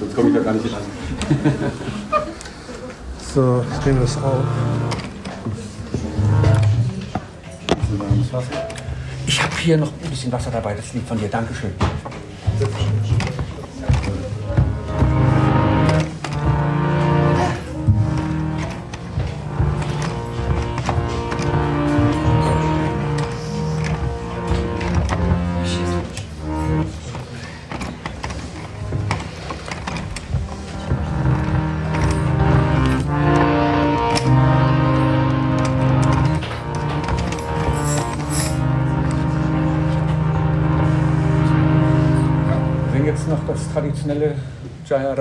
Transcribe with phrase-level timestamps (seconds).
[0.00, 0.82] Sonst komme ich da gar nicht ran.
[3.34, 4.44] so, ich nehme das auf.
[9.26, 11.28] Ich habe hier noch ein bisschen Wasser dabei, das liegt von dir.
[11.28, 11.72] Dankeschön.
[12.58, 13.01] traditionelle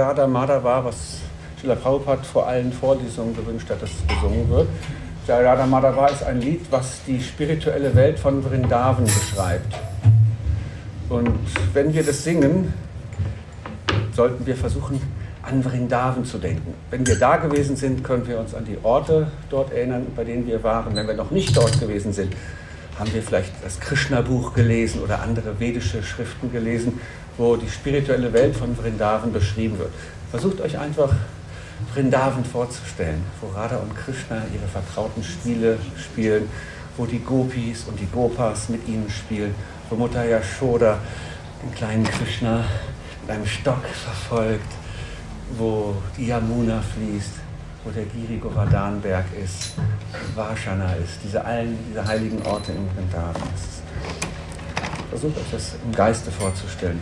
[0.01, 1.19] Jayarada Madhava, was
[1.59, 4.67] Srila Prabhupada vor allen Vorlesungen gewünscht hat, dass gesungen wird.
[5.27, 9.75] Jayarada Madhava ist ein Lied, was die spirituelle Welt von Vrindavan beschreibt.
[11.07, 11.37] Und
[11.73, 12.73] wenn wir das singen,
[14.13, 14.99] sollten wir versuchen,
[15.43, 16.73] an Vrindavan zu denken.
[16.89, 20.47] Wenn wir da gewesen sind, können wir uns an die Orte dort erinnern, bei denen
[20.47, 20.95] wir waren.
[20.95, 22.33] Wenn wir noch nicht dort gewesen sind,
[22.97, 26.99] haben wir vielleicht das Krishna-Buch gelesen oder andere vedische Schriften gelesen
[27.42, 29.89] wo die spirituelle Welt von Vrindavan beschrieben wird.
[30.30, 31.11] Versucht euch einfach
[31.92, 36.48] Vrindavan vorzustellen, wo Radha und Krishna ihre vertrauten Spiele spielen,
[36.98, 39.56] wo die Gopis und die Gopas mit ihnen spielen,
[39.89, 41.00] wo Mutter Yashoda
[41.64, 42.64] den kleinen Krishna
[43.22, 44.72] mit einem Stock verfolgt,
[45.58, 47.33] wo die Yamuna fließt,
[47.83, 49.73] wo der Giri Govardhan-Berg ist,
[50.36, 53.42] Vashana ist, diese, allen, diese heiligen Orte in Vrindavan.
[55.09, 57.02] Versucht euch das im Geiste vorzustellen,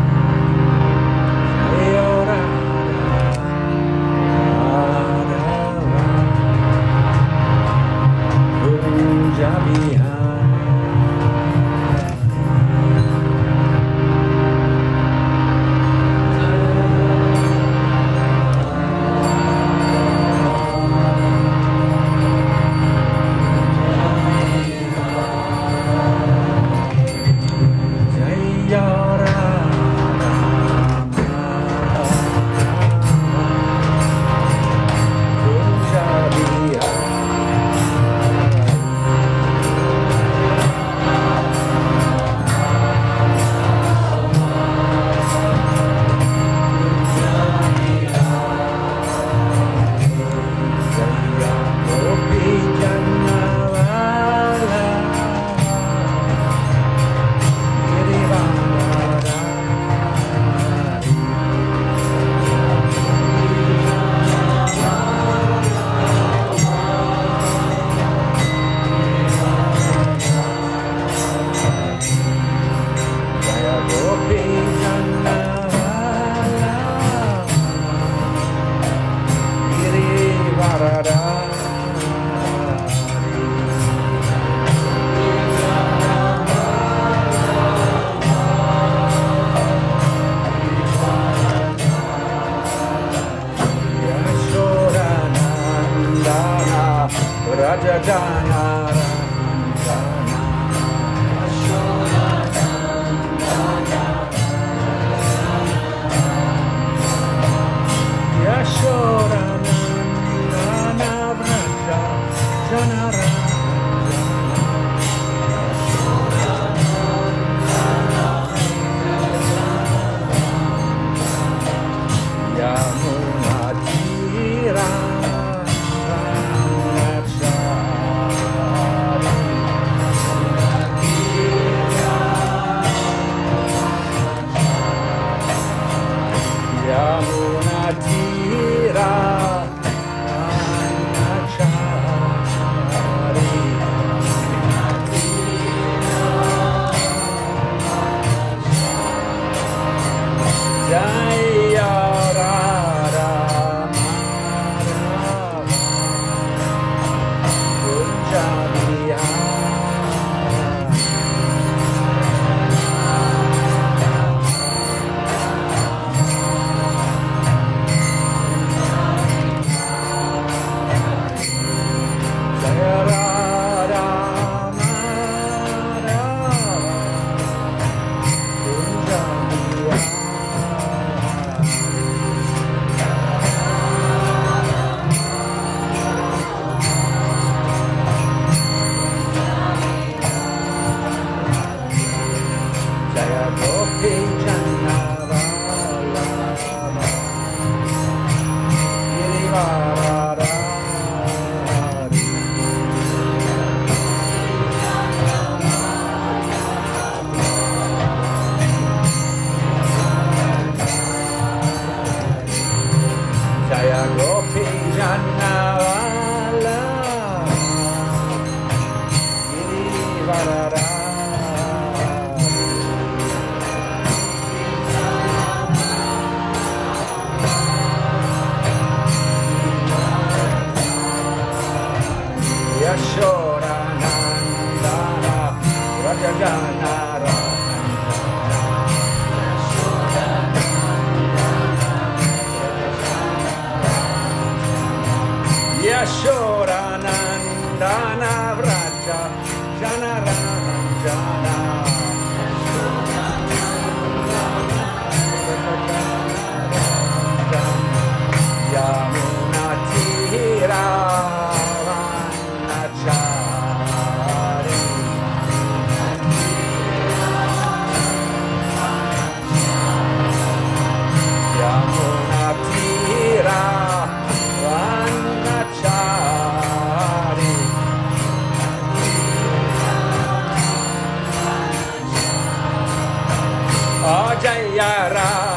[284.81, 285.50] olhará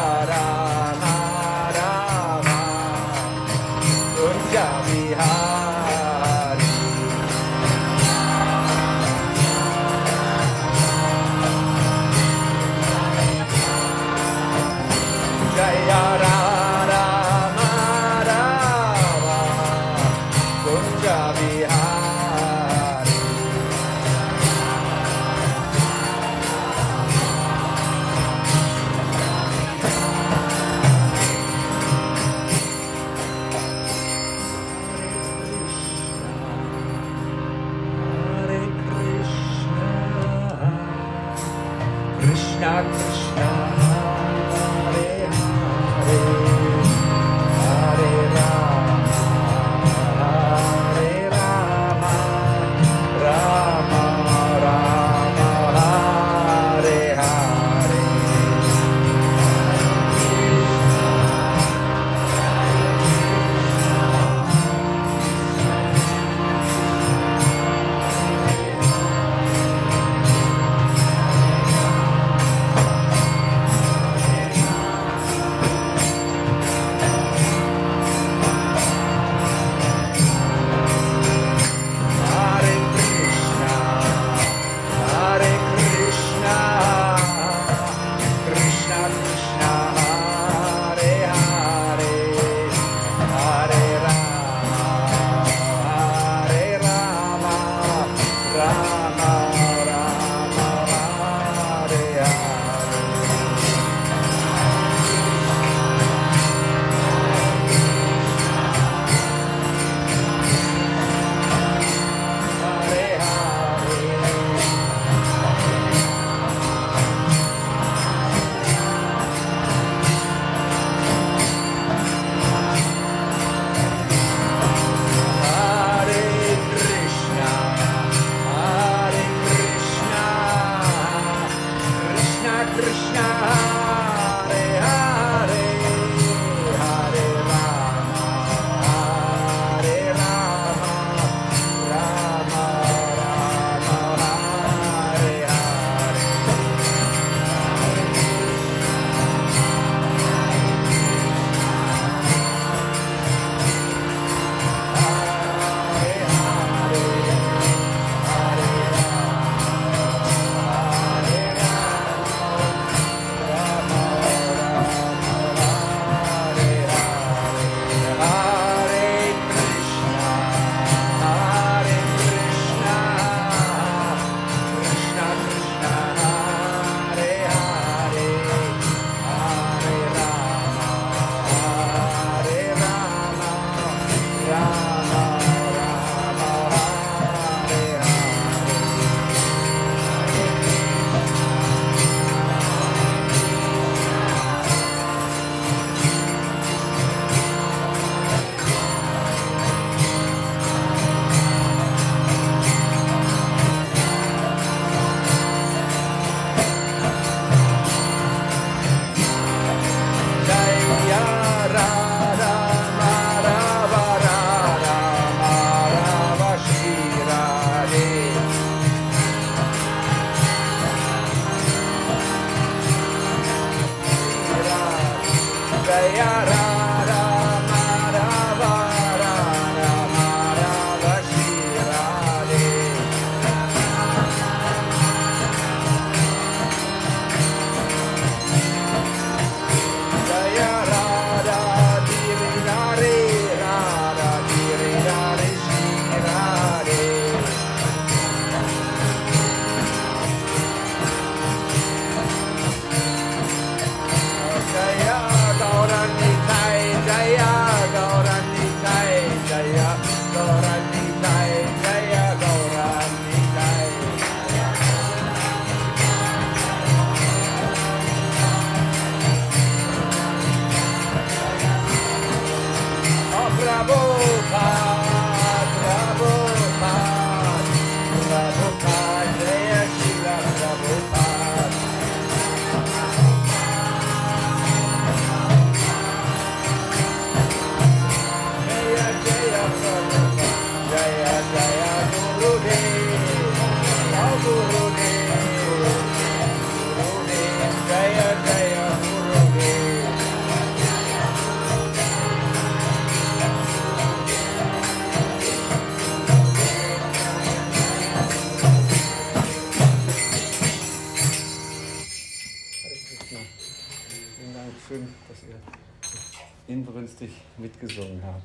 [317.65, 318.43] mitgesungen habt.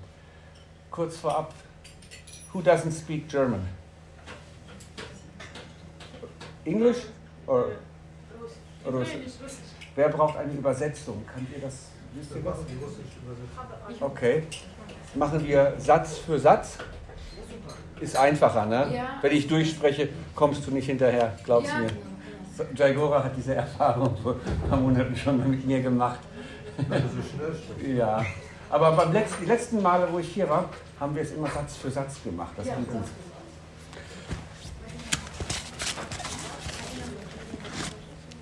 [0.90, 1.54] Kurz vorab,
[2.54, 3.62] who doesn't speak German?
[6.66, 7.06] English
[7.48, 7.72] or
[8.86, 9.34] Russisch?
[9.96, 11.26] Wer braucht eine Übersetzung?
[11.34, 11.90] Könnt ihr das?
[12.14, 12.60] Wisst ihr was?
[14.00, 14.44] Okay.
[15.16, 16.78] Machen wir Satz für Satz.
[18.00, 18.96] Ist einfacher, ne?
[18.96, 19.20] Ja.
[19.22, 21.80] Wenn ich durchspreche, kommst du nicht hinterher, glaubst ja.
[21.80, 21.90] mir.
[22.76, 26.20] Jaigora hat diese Erfahrung vor ein paar Monaten schon mit mir gemacht.
[27.86, 28.26] ja.
[28.70, 31.78] Aber beim letzten, die letzten Male, wo ich hier war, haben wir es immer Satz
[31.78, 32.52] für Satz gemacht.
[32.56, 33.04] Das ja, ging gut.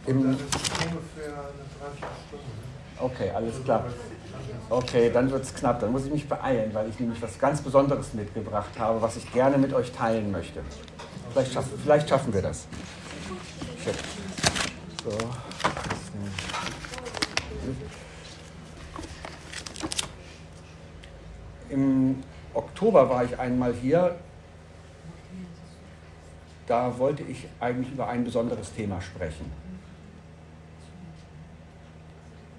[0.05, 0.37] Im ungefähr
[1.25, 2.67] eine Dreiviertelstunde.
[2.99, 3.85] Okay, alles klar.
[4.69, 5.79] Okay, dann wird es knapp.
[5.79, 9.31] Dann muss ich mich beeilen, weil ich nämlich was ganz Besonderes mitgebracht habe, was ich
[9.31, 10.61] gerne mit euch teilen möchte.
[11.31, 12.67] Vielleicht schaffen, vielleicht schaffen wir das.
[15.03, 15.11] So.
[21.69, 24.15] Im Oktober war ich einmal hier.
[26.65, 29.49] Da wollte ich eigentlich über ein besonderes Thema sprechen,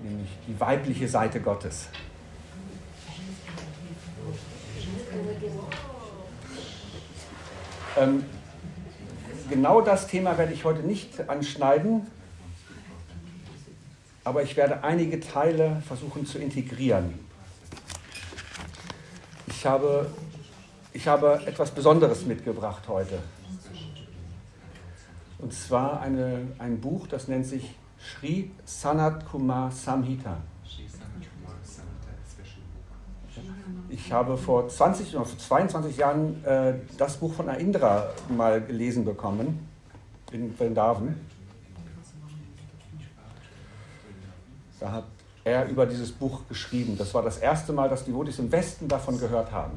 [0.03, 1.89] nämlich die weibliche Seite Gottes.
[7.99, 8.25] Ähm,
[9.51, 12.07] genau das Thema werde ich heute nicht anschneiden,
[14.25, 17.28] aber ich werde einige Teile versuchen zu integrieren
[19.59, 20.07] ich habe,
[20.93, 23.19] ich habe etwas Besonderes mitgebracht heute.
[25.41, 30.37] Und zwar eine, ein Buch, das nennt sich Sri Sanat Kumar Samhita.
[33.89, 39.05] Ich habe vor 20 oder vor 22 Jahren äh, das Buch von Aindra mal gelesen
[39.05, 39.69] bekommen
[40.31, 41.17] in Vrindavan.
[44.79, 45.18] Da hat
[45.49, 46.97] er über dieses Buch geschrieben.
[46.97, 49.73] Das war das erste Mal, dass die Devotis im Westen davon gehört haben.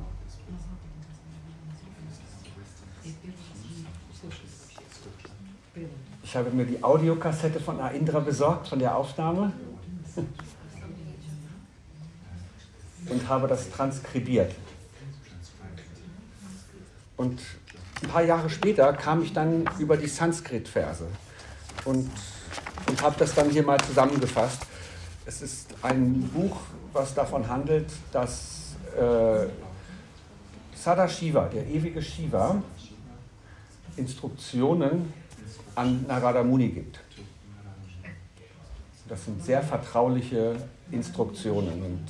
[6.23, 9.51] Ich habe mir die Audiokassette von Aindra besorgt, von der Aufnahme,
[13.09, 14.53] und habe das transkribiert.
[17.17, 17.41] Und
[18.01, 21.05] ein paar Jahre später kam ich dann über die Sanskrit-Verse
[21.85, 22.09] und,
[22.87, 24.65] und habe das dann hier mal zusammengefasst.
[25.25, 26.57] Es ist ein Buch,
[26.93, 29.47] was davon handelt, dass äh,
[30.75, 32.61] Sadashiva, der ewige Shiva,
[33.97, 35.13] Instruktionen
[35.75, 36.99] an Narada Muni gibt.
[39.07, 40.55] Das sind sehr vertrauliche
[40.89, 42.05] Instruktionen und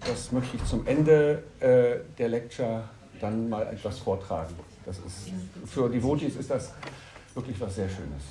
[0.00, 2.88] das möchte ich zum Ende äh, der Lecture
[3.20, 4.54] dann mal etwas vortragen.
[4.84, 5.30] Das ist,
[5.64, 6.72] für Devotees ist das
[7.34, 8.22] wirklich was sehr Schönes.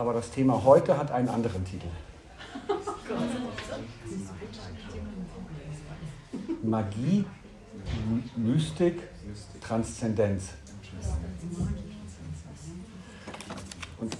[0.00, 1.88] Aber das Thema heute hat einen anderen Titel.
[6.62, 7.26] Magie,
[8.34, 9.02] Mystik,
[9.60, 10.54] Transzendenz.
[14.00, 14.16] Und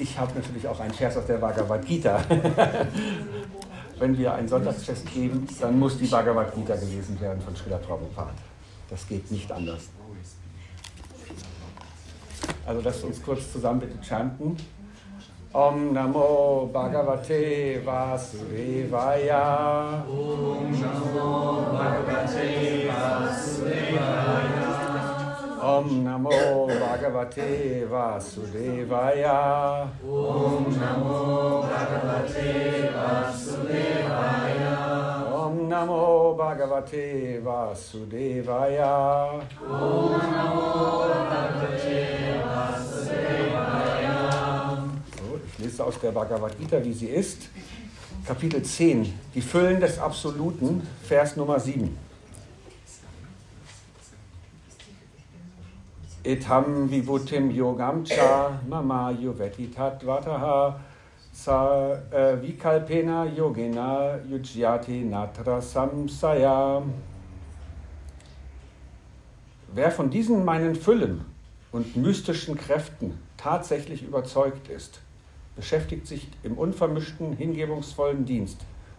[0.00, 2.20] ich habe natürlich auch einen Vers aus der Bhagavad Gita.
[4.00, 8.34] Wenn wir ein Sonntagsfest geben, dann muss die Bhagavad Gita gelesen werden von Srila Prabhupada.
[8.90, 9.82] Das geht nicht anders.
[12.66, 14.56] Also lasst uns kurz zusammen bitte chanten.
[15.52, 20.02] Om Namo Bhagavate Vasudevaya.
[20.08, 24.72] Om Namo Bhagavate Vasudevaya.
[25.62, 29.88] Om Namo Bhagavate Vasudevaya.
[30.02, 34.70] Om Namo Bhagavate Vasudevaya.
[35.32, 39.40] Om Namo Bhagavate Vasudevaya.
[39.70, 40.64] Om Namo
[40.98, 42.23] Bhagavate Vasudevaya.
[45.64, 47.48] Lese aus der Bhagavad Gita, wie sie ist.
[48.26, 51.96] Kapitel 10, die Füllen des Absoluten, Vers Nummer 7.
[56.22, 60.80] Etham vibhutim yogam cha mama yuveti tatvataha
[61.32, 66.82] sa äh, vikalpena yogena yujyati natra samsaya.
[69.74, 71.24] Wer von diesen meinen Füllen
[71.72, 75.00] und mystischen Kräften tatsächlich überzeugt ist,
[75.56, 78.58] beschäftigt sich im unvermischten, hingebungsvollen Dienst.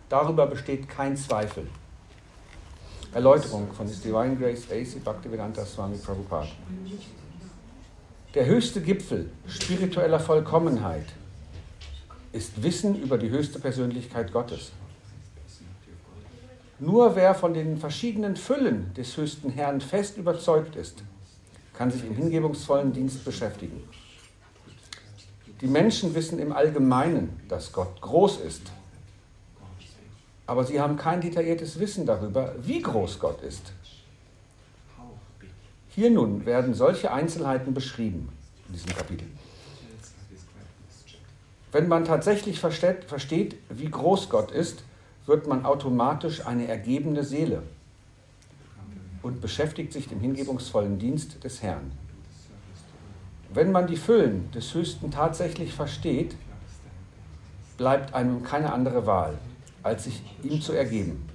[0.10, 1.68] Darüber besteht kein Zweifel.
[3.14, 5.00] Erläuterung von His Divine Grace A.C.
[5.04, 6.48] Bhaktivedanta Swami Prabhupada.
[8.34, 11.06] Der höchste Gipfel spiritueller Vollkommenheit
[12.34, 14.74] ist Wissen über die höchste Persönlichkeit Gottes.
[16.80, 21.02] Nur wer von den verschiedenen Füllen des höchsten Herrn fest überzeugt ist,
[21.74, 23.82] kann sich im hingebungsvollen Dienst beschäftigen.
[25.62, 28.72] Die Menschen wissen im Allgemeinen, dass Gott groß ist,
[30.48, 33.72] aber sie haben kein detailliertes Wissen darüber, wie groß Gott ist.
[35.90, 38.30] Hier nun werden solche Einzelheiten beschrieben
[38.68, 39.28] in diesem Kapitel.
[41.72, 44.84] Wenn man tatsächlich versteht, versteht, wie groß Gott ist,
[45.26, 47.64] wird man automatisch eine ergebene Seele
[49.24, 51.92] und beschäftigt sich im hingebungsvollen Dienst des Herrn.
[53.56, 56.36] Wenn man die Füllen des Höchsten tatsächlich versteht,
[57.78, 59.38] bleibt einem keine andere Wahl,
[59.82, 61.30] als sich ihm zu ergeben.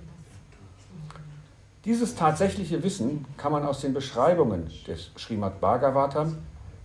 [1.86, 6.36] Dieses tatsächliche Wissen kann man aus den Beschreibungen des Srimad Bhagavatam,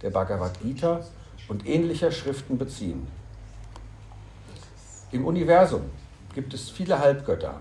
[0.02, 1.02] der Bhagavad Gita
[1.50, 3.06] und ähnlicher Schriften beziehen.
[5.12, 5.82] Im Universum
[6.34, 7.60] gibt es viele Halbgötter,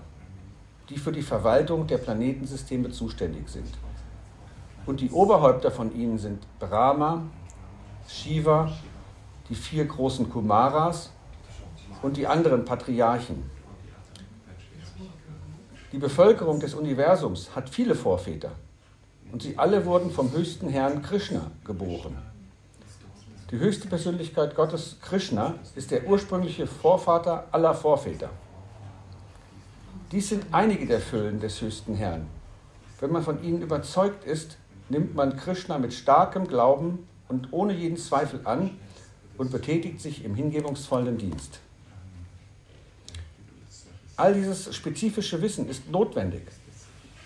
[0.89, 3.73] die für die Verwaltung der Planetensysteme zuständig sind.
[4.85, 7.23] Und die Oberhäupter von ihnen sind Brahma,
[8.07, 8.71] Shiva,
[9.49, 11.11] die vier großen Kumaras
[12.01, 13.49] und die anderen Patriarchen.
[15.91, 18.51] Die Bevölkerung des Universums hat viele Vorväter
[19.31, 22.17] und sie alle wurden vom höchsten Herrn Krishna geboren.
[23.51, 28.29] Die höchste Persönlichkeit Gottes, Krishna, ist der ursprüngliche Vorvater aller Vorväter.
[30.11, 32.27] Dies sind einige der Füllen des höchsten Herrn.
[32.99, 34.57] Wenn man von ihnen überzeugt ist,
[34.89, 38.71] nimmt man Krishna mit starkem Glauben und ohne jeden Zweifel an
[39.37, 41.59] und betätigt sich im hingebungsvollen Dienst.
[44.17, 46.43] All dieses spezifische Wissen ist notwendig,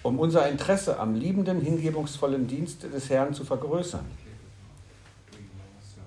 [0.01, 4.05] um unser Interesse am liebenden, hingebungsvollen Dienst des Herrn zu vergrößern.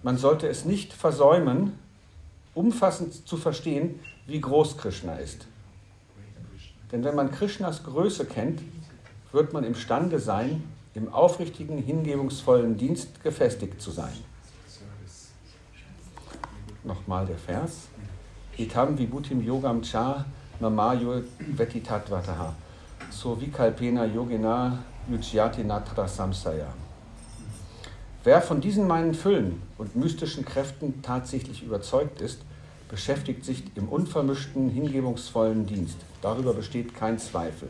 [0.02, 1.78] Man sollte es nicht versäumen,
[2.54, 5.46] umfassend zu verstehen, wie groß Krishna ist.
[6.90, 8.60] Denn wenn man Krishnas Größe kennt,
[9.30, 14.12] wird man imstande sein, im aufrichtigen, hingebungsvollen Dienst gefestigt zu sein.
[16.84, 17.88] Nochmal der Vers.
[18.58, 20.24] Etam vibhutim yogam cha
[20.60, 22.54] mamayo vetitattvataha.
[23.10, 24.78] So vikalpena yogena
[25.08, 26.68] yujyati natra samsaya.
[28.24, 32.40] Wer von diesen meinen Füllen und mystischen Kräften tatsächlich überzeugt ist,
[32.88, 35.96] beschäftigt sich im unvermischten, hingebungsvollen Dienst.
[36.20, 37.68] Darüber besteht kein Zweifel.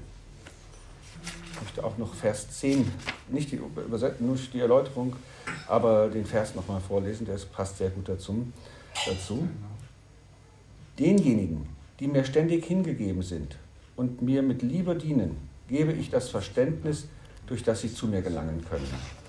[1.52, 2.90] Ich möchte auch noch Vers 10,
[3.28, 3.60] nicht die,
[4.20, 5.14] nur die Erläuterung,
[5.68, 8.46] aber den Vers nochmal vorlesen, der passt sehr gut dazu.
[9.06, 9.46] dazu.
[10.98, 11.68] Denjenigen,
[12.00, 13.56] die mir ständig hingegeben sind
[13.96, 15.36] und mir mit Liebe dienen,
[15.68, 17.06] gebe ich das Verständnis,
[17.46, 19.21] durch das sie zu mir gelangen können.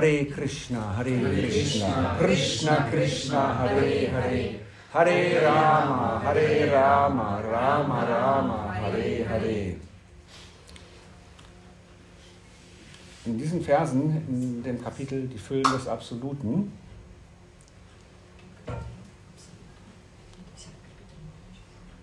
[0.00, 4.60] Hare Krishna, Hare Krishna, Krishna Krishna, Hare Hare,
[4.94, 9.76] Hare Rama, Hare Rama, Rama Rama, Hare Hare.
[13.26, 16.72] In diesen Versen, in dem Kapitel Die Füllen des Absoluten,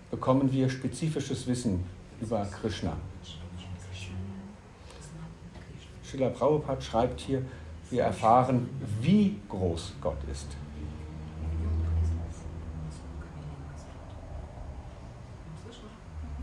[0.08, 1.82] bekommen wir spezifisches Wissen
[2.20, 2.96] über Krishna.
[6.04, 7.42] Schiller Prabhupada schreibt hier,
[7.90, 8.68] wir erfahren,
[9.00, 10.46] wie groß Gott ist.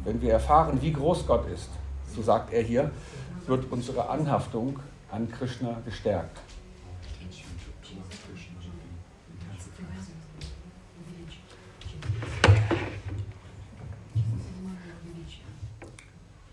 [0.03, 1.69] Wenn wir erfahren, wie groß Gott ist,
[2.15, 2.91] so sagt er hier,
[3.47, 4.79] wird unsere Anhaftung
[5.11, 6.39] an Krishna gestärkt.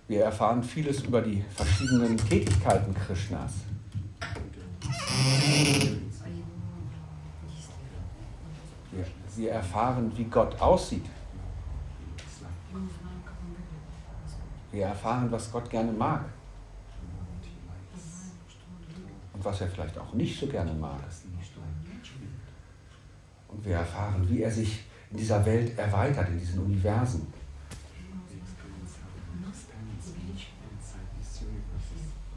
[0.08, 3.52] Wir erfahren vieles über die verschiedenen Tätigkeiten Krishnas.
[9.42, 11.04] Wir, erfahren, wie Gott aussieht.
[14.70, 16.26] Wir erfahren, was Gott gerne mag
[19.32, 21.00] und was er vielleicht auch nicht so gerne mag.
[23.48, 27.26] Und wir erfahren, wie er sich in dieser Welt erweitert, in diesen Universen.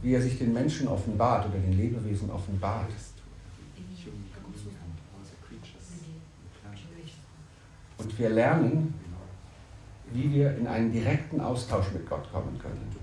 [0.02, 2.90] Wie er sich den Menschen offenbart oder den Lebewesen offenbart.
[8.06, 8.94] Und wir lernen,
[10.14, 12.96] wie wir in einen direkten Austausch mit Gott kommen können.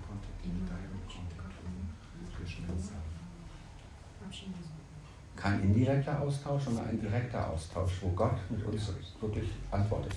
[5.34, 10.14] Kein indirekter Austausch, sondern ein direkter Austausch, wo Gott mit uns wirklich antwortet.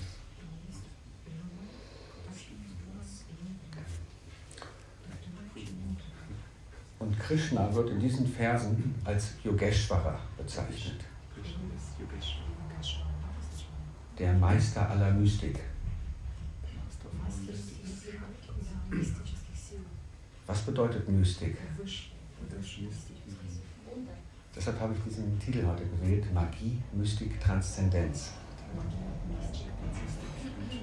[7.00, 11.00] Und Krishna wird in diesen Versen als Yogeshwara bezeichnet.
[14.18, 15.60] Der Meister aller Mystik.
[20.46, 21.56] Was bedeutet Mystik?
[24.54, 28.30] Deshalb habe ich diesen Titel heute gewählt, Magie, Mystik, Transzendenz.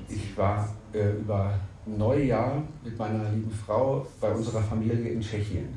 [0.08, 5.70] Ich war äh, über Neujahr mit meiner lieben Frau bei unserer Familie in Tschechien.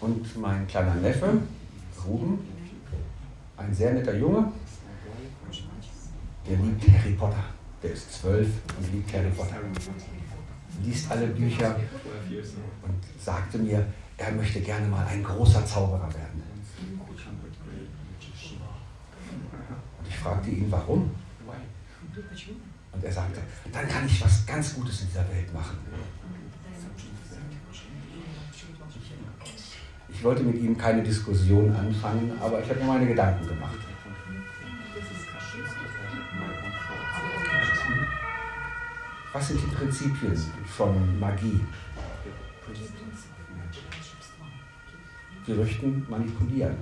[0.00, 1.42] Und mein kleiner Neffe,
[2.08, 2.38] Ruben,
[3.56, 4.50] ein sehr netter Junge,
[6.48, 7.44] der liebt Harry Potter.
[7.82, 9.56] Der ist zwölf und liebt Harry Potter.
[10.82, 11.76] Liest alle Bücher
[12.82, 13.84] und sagte mir,
[14.16, 16.42] er möchte gerne mal ein großer Zauberer werden.
[19.98, 21.10] Und ich fragte ihn, warum?
[22.92, 23.40] Und er sagte,
[23.72, 25.78] dann kann ich was ganz Gutes in dieser Welt machen.
[30.18, 33.78] Ich wollte mit ihm keine Diskussion anfangen, aber ich habe mir meine Gedanken gemacht.
[39.32, 41.60] Was sind die Prinzipien von Magie?
[45.46, 46.76] Wir möchten manipulieren.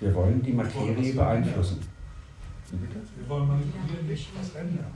[0.00, 1.80] Wir wollen die Materie beeinflussen.
[2.70, 4.92] Wir wollen manipulieren, nicht was ändern.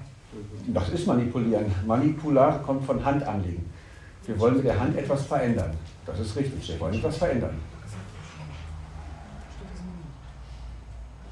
[0.74, 1.72] Das ist manipulieren.
[1.86, 3.64] Manipular kommt von Hand anlegen.
[4.28, 5.74] Wir wollen mit der Hand etwas verändern.
[6.04, 6.68] Das ist richtig.
[6.68, 7.58] Wir wollen etwas verändern.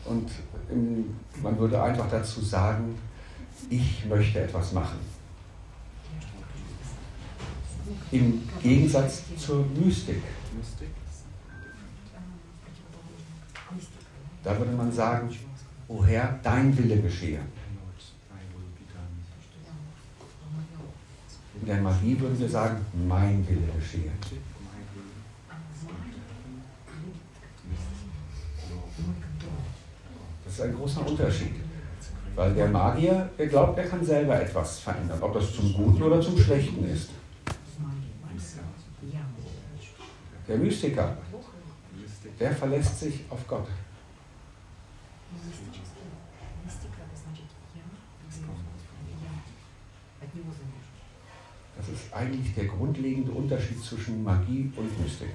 [0.06, 0.30] Und
[0.72, 2.98] ähm, man würde einfach dazu sagen,
[3.68, 4.98] ich möchte etwas machen.
[8.12, 10.22] Im Gegensatz zur Mystik.
[14.42, 15.28] Da würde man sagen,
[15.88, 17.40] O Herr, dein Wille geschehe.
[21.60, 24.10] In der Magie würden wir sagen, mein Wille geschehe.
[30.44, 31.54] Das ist ein großer Unterschied.
[32.34, 36.20] Weil der Magier, der glaubt, er kann selber etwas verändern, ob das zum Guten oder
[36.20, 37.10] zum Schlechten ist.
[40.46, 41.16] Der Mystiker,
[42.38, 43.66] der verlässt sich auf Gott.
[50.32, 50.65] Das
[51.88, 55.28] ist eigentlich der grundlegende Unterschied zwischen Magie und Mystik.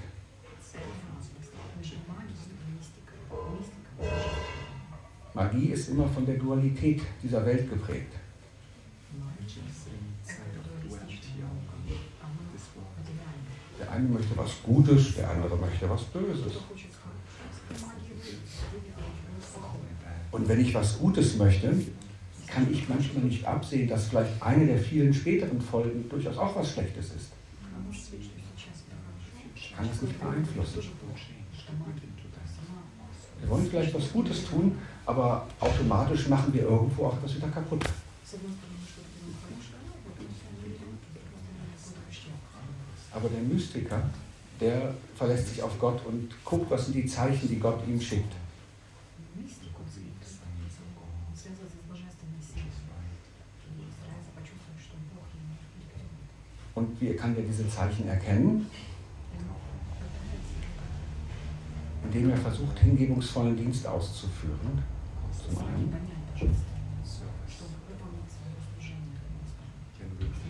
[5.34, 8.14] Magie ist immer von der Dualität dieser Welt geprägt.
[13.80, 16.54] Der eine möchte was Gutes, der andere möchte was Böses.
[20.32, 21.74] Und wenn ich was Gutes möchte,
[22.54, 26.74] kann ich manchmal nicht absehen, dass vielleicht eine der vielen späteren Folgen durchaus auch was
[26.74, 27.32] Schlechtes ist.
[29.56, 30.82] Ich kann das nicht beeinflussen.
[33.40, 37.84] Wir wollen vielleicht was Gutes tun, aber automatisch machen wir irgendwo auch etwas wieder kaputt.
[43.14, 44.04] Aber der Mystiker,
[44.60, 48.34] der verlässt sich auf Gott und guckt, was sind die Zeichen, die Gott ihm schickt.
[56.82, 58.66] Und wie kann er diese Zeichen erkennen?
[62.06, 64.82] Indem er versucht, hingebungsvollen Dienst auszuführen
[65.48, 65.96] zum einen.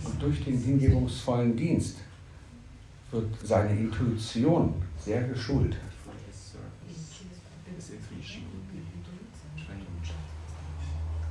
[0.06, 1.98] Und durch den hingebungsvollen Dienst
[3.12, 5.76] wird seine Intuition sehr geschult.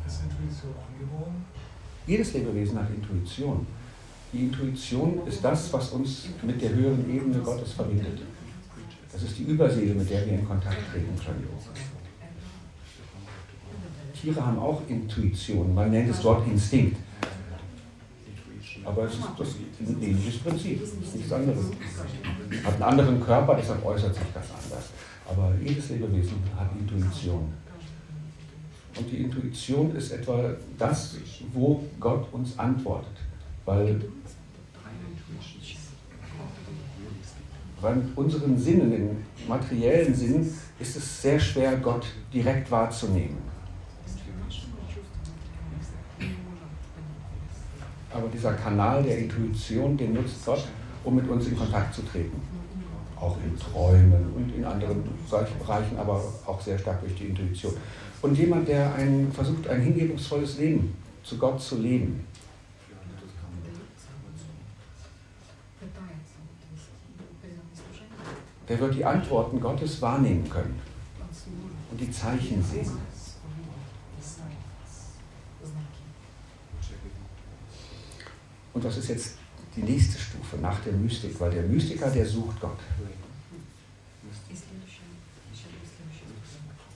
[0.06, 1.44] Ist Intuition angeboren?
[2.06, 3.66] Jedes Lebewesen hat Intuition.
[4.32, 8.20] Die Intuition ist das, was uns mit der höheren Ebene Gottes verbindet.
[9.12, 11.48] Das ist die Überseele, mit der wir in Kontakt treten können.
[14.20, 15.74] Tiere haben auch Intuition.
[15.74, 16.96] Man nennt es dort Instinkt.
[18.84, 19.48] Aber es ist das
[19.80, 20.82] ein ähnliches Prinzip.
[20.82, 21.66] Es ist nichts anderes.
[22.64, 24.90] Hat einen anderen Körper, deshalb äußert sich das anders.
[25.28, 27.52] Aber jedes Lebewesen hat Intuition.
[28.96, 31.16] Und die Intuition ist etwa das,
[31.52, 33.16] wo Gott uns antwortet.
[33.64, 34.00] Weil,
[37.82, 40.42] mit unseren Sinnen, den materiellen Sinnen,
[40.78, 43.38] ist es sehr schwer, Gott direkt wahrzunehmen.
[48.12, 50.66] Aber dieser Kanal der Intuition, den nutzt Gott,
[51.04, 52.40] um mit uns in Kontakt zu treten.
[53.16, 57.72] Auch in Träumen und in anderen solchen Bereichen, aber auch sehr stark durch die Intuition.
[58.22, 62.24] Und jemand, der ein, versucht, ein hingebungsvolles Leben zu Gott zu leben,
[68.70, 70.80] der wird die Antworten Gottes wahrnehmen können
[71.90, 72.92] und die Zeichen sehen.
[78.72, 79.35] Und was ist jetzt
[79.74, 81.40] die nächste Stufe nach der Mystik?
[81.40, 82.78] Weil der Mystiker, der sucht Gott.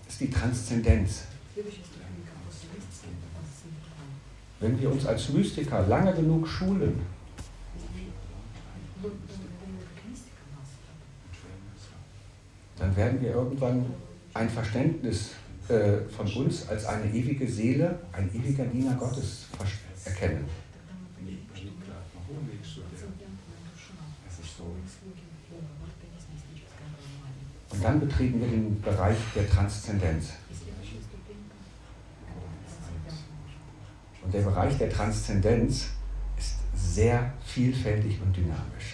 [0.05, 1.25] Das ist die Transzendenz.
[4.61, 7.01] Wenn wir uns als Mystiker lange genug schulen,
[12.79, 13.87] dann werden wir irgendwann
[14.35, 15.31] ein Verständnis
[15.69, 19.47] äh, von uns als eine ewige Seele, ein ewiger Diener Gottes
[20.05, 20.45] erkennen.
[27.71, 30.35] Und dann betreten wir den Bereich der Transzendenz.
[34.23, 35.89] Und der Bereich der Transzendenz
[36.39, 38.94] ist sehr vielfältig und dynamisch.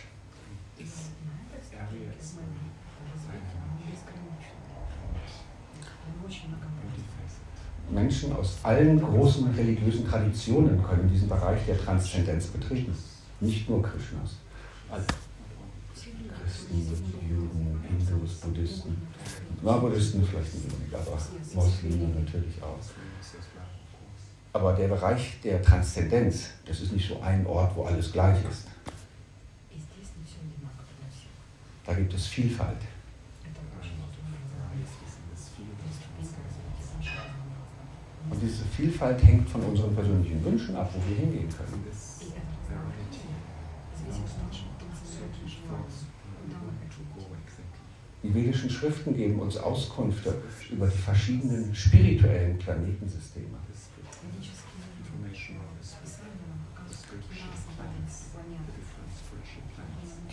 [7.91, 12.97] Menschen aus allen großen religiösen Traditionen können diesen Bereich der Transzendenz betreten.
[13.41, 14.37] Nicht nur Krishnas.
[14.91, 15.05] Alle.
[15.95, 16.87] Christen,
[17.29, 18.97] Juden, Hindus, Buddhisten.
[19.63, 21.19] Na, Buddhisten vielleicht nicht, aber
[21.55, 22.79] Muslime natürlich auch.
[24.53, 28.67] Aber der Bereich der Transzendenz, das ist nicht so ein Ort, wo alles gleich ist.
[31.87, 32.79] Da gibt es Vielfalt.
[38.41, 41.85] Und diese Vielfalt hängt von unseren persönlichen Wünschen ab, wo wir hingehen können.
[48.23, 50.35] Die vedischen Schriften geben uns Auskünfte
[50.71, 53.47] über die verschiedenen spirituellen Planetensysteme.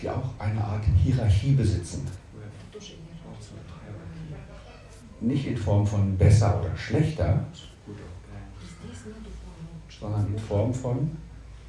[0.02, 2.08] Die auch eine Art Hierarchie besitzen.
[5.20, 7.46] Nicht in Form von besser oder schlechter,
[10.00, 11.18] sondern in Form von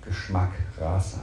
[0.05, 1.21] Geschmack, Rasa.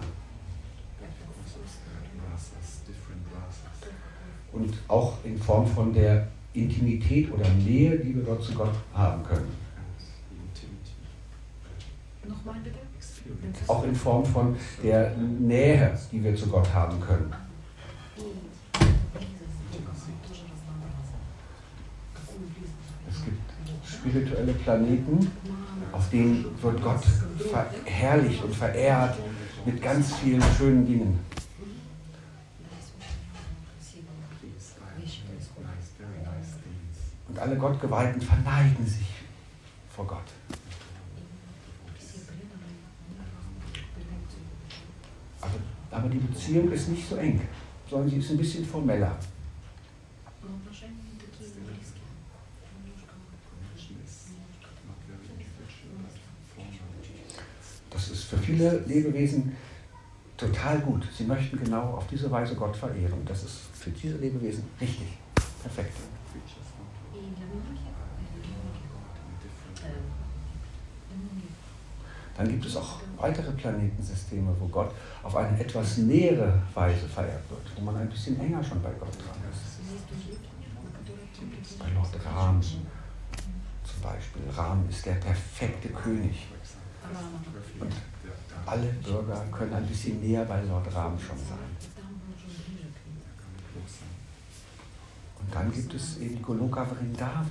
[4.51, 9.23] Und auch in Form von der Intimität oder Nähe, die wir dort zu Gott haben
[9.23, 9.51] können.
[12.27, 12.79] Nochmal bitte?
[13.67, 17.33] Auch in Form von der Nähe, die wir zu Gott haben können.
[23.09, 23.41] Es gibt
[23.85, 25.31] spirituelle Planeten,
[25.95, 27.03] auf denen wird Gott
[27.49, 29.17] verherrlicht und verehrt
[29.65, 31.19] mit ganz vielen schönen Dingen.
[37.27, 39.07] Und alle Gottgeweihten verneigen sich
[39.89, 40.19] vor Gott.
[45.41, 45.51] Aber,
[45.91, 47.41] aber die Beziehung ist nicht so eng,
[47.89, 49.17] sondern sie ist ein bisschen formeller.
[58.25, 59.55] Für viele Lebewesen
[60.37, 61.07] total gut.
[61.15, 63.23] Sie möchten genau auf diese Weise Gott verehren.
[63.25, 65.07] Das ist für diese Lebewesen richtig,
[65.61, 65.97] perfekt.
[72.37, 74.91] Dann gibt es auch weitere Planetensysteme, wo Gott
[75.23, 79.13] auf eine etwas nähere Weise verehrt wird, wo man ein bisschen enger schon bei Gott
[79.15, 79.79] dran ist.
[81.79, 82.81] Bei Lord Ram, zum
[84.01, 84.41] Beispiel.
[84.53, 86.47] Ram ist der perfekte König.
[87.79, 87.93] Und
[88.65, 91.75] alle Bürger können ein bisschen näher bei Lord Ram schon sein.
[95.39, 97.47] Und dann gibt es eben Goloka Vrindavan.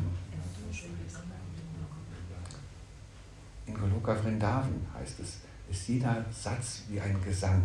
[3.66, 5.38] In Goloka Vrindavan heißt es,
[5.70, 7.62] ist jeder Satz wie ein Gesang.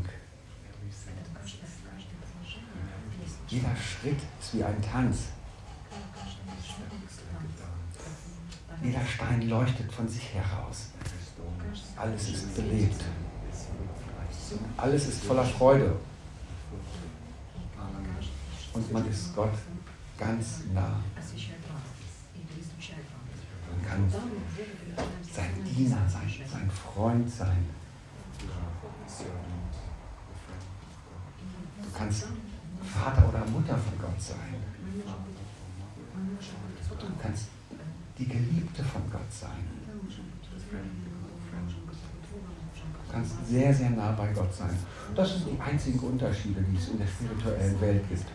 [3.48, 5.30] Jeder Schritt ist wie ein Tanz.
[8.82, 10.92] Jeder Stein leuchtet von sich heraus.
[11.96, 13.04] Alles ist belebt.
[14.78, 15.96] Alles ist voller Freude.
[18.74, 19.54] Und man ist Gott
[20.18, 21.02] ganz nah.
[23.70, 24.12] Man kann
[25.34, 27.66] sein Diener sein, sein Freund sein.
[31.82, 32.28] Du kannst
[32.84, 34.56] Vater oder Mutter von Gott sein.
[36.88, 37.48] Du kannst
[38.18, 39.66] die Geliebte von Gott sein.
[43.10, 44.78] Du kannst sehr, sehr nah bei Gott sein.
[45.16, 48.26] Das sind die einzigen Unterschiede, die es in der spirituellen Welt gibt.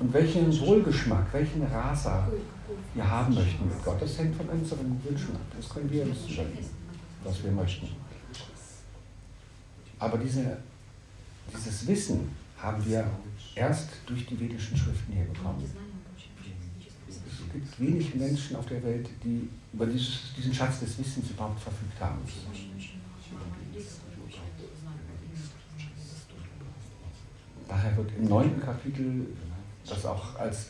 [0.00, 2.28] Und welchen Wohlgeschmack, welchen Rasa
[2.94, 5.40] wir haben möchten mit Gott, das hängt von unseren Wünschen ab.
[5.56, 6.66] Das können wir uns überlegen,
[7.22, 7.88] was wir möchten.
[10.00, 10.58] Aber diese,
[11.54, 12.28] dieses Wissen
[12.60, 13.08] haben wir
[13.54, 15.64] erst durch die vedischen Schriften hier bekommen.
[17.48, 21.58] Es gibt wenig Menschen auf der Welt, die über dieses, diesen Schatz des Wissens überhaupt
[21.60, 22.18] verfügt haben.
[27.66, 29.28] Daher wird im neunten Kapitel
[29.86, 30.66] das auch als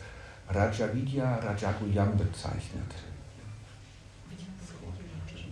[0.48, 2.94] Rajavidya Rajaguyam bezeichnet.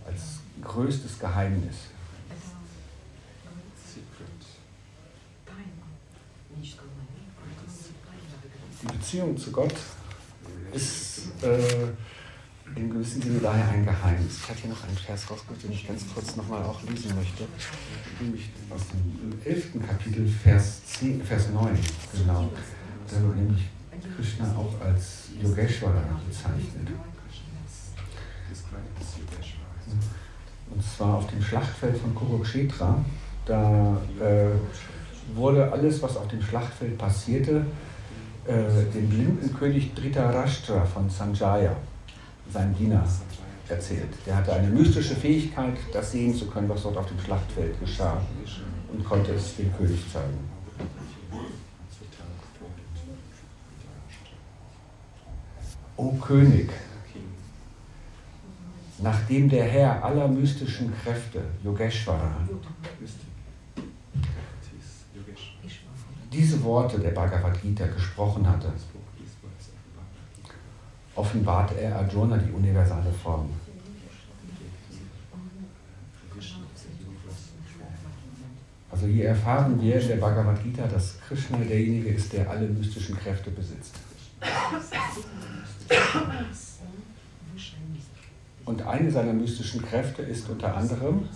[0.06, 0.22] Als
[0.62, 1.76] größtes Geheimnis.
[8.82, 9.74] Die Beziehung zu Gott
[10.76, 14.38] ist äh, in gewissem Sinne daher ein Geheimnis.
[14.42, 17.44] Ich hatte hier noch einen Vers rausgesucht, den ich ganz kurz nochmal auch lesen möchte.
[18.20, 19.86] Nämlich aus dem 11.
[19.86, 21.78] Kapitel, Vers, 10, Vers 9.
[22.12, 22.50] Genau.
[23.08, 23.62] Da wird nämlich
[24.16, 26.88] Krishna auch als Yogeshwara bezeichnet.
[30.68, 33.02] Und zwar auf dem Schlachtfeld von Kurukshetra.
[33.46, 34.50] Da äh,
[35.34, 37.64] wurde alles, was auf dem Schlachtfeld passierte,
[38.46, 41.76] äh, dem blinden König Dhritarashtra von Sanjaya,
[42.52, 43.04] sein Diener,
[43.68, 44.08] erzählt.
[44.24, 48.20] Der hatte eine mystische Fähigkeit, das sehen zu können, was dort auf dem Schlachtfeld geschah
[48.92, 50.38] und konnte es dem König zeigen.
[55.96, 56.70] O König,
[58.98, 62.36] nachdem der Herr aller mystischen Kräfte, Yogeshwara,
[66.36, 68.70] diese Worte der Bhagavad Gita gesprochen hatte,
[71.14, 73.48] offenbart er Arjuna die universale Form.
[78.90, 83.16] Also hier erfahren wir in der Bhagavad Gita, dass Krishna derjenige ist, der alle mystischen
[83.16, 83.94] Kräfte besitzt.
[88.64, 91.28] Und eine seiner mystischen Kräfte ist unter anderem,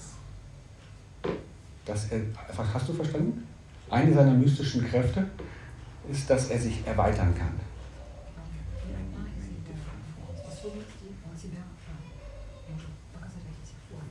[1.87, 2.21] dass er,
[2.75, 3.47] hast du verstanden?
[3.91, 5.29] Eine seiner mystischen Kräfte
[6.09, 7.59] ist, dass er sich erweitern kann.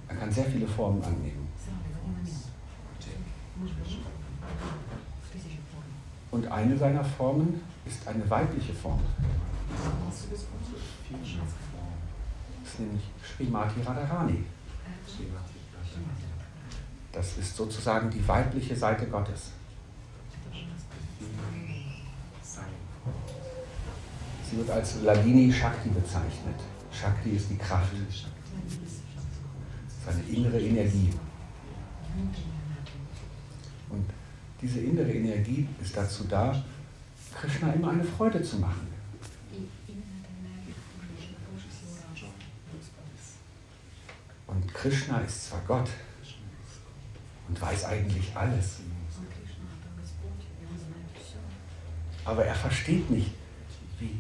[0.10, 1.48] Er kann sehr viele Formen annehmen.
[6.32, 9.00] Und eine seiner Formen ist eine weibliche Form.
[10.06, 10.26] Das
[12.66, 14.44] ist nämlich Srimati Radharani.
[17.14, 19.52] Das ist sozusagen die weibliche Seite Gottes.
[24.50, 26.56] Sie wird als Ladini Shakti bezeichnet.
[26.92, 27.92] Shakti ist die Kraft.
[30.06, 31.10] Seine innere Energie.
[33.90, 34.06] Und
[34.62, 36.64] diese innere Energie ist dazu da,
[37.34, 38.88] Krishna immer eine Freude zu machen.
[44.48, 45.90] Und Krishna ist zwar Gott
[47.48, 48.80] und weiß eigentlich alles,
[52.30, 53.32] aber er versteht nicht,
[53.98, 54.20] wie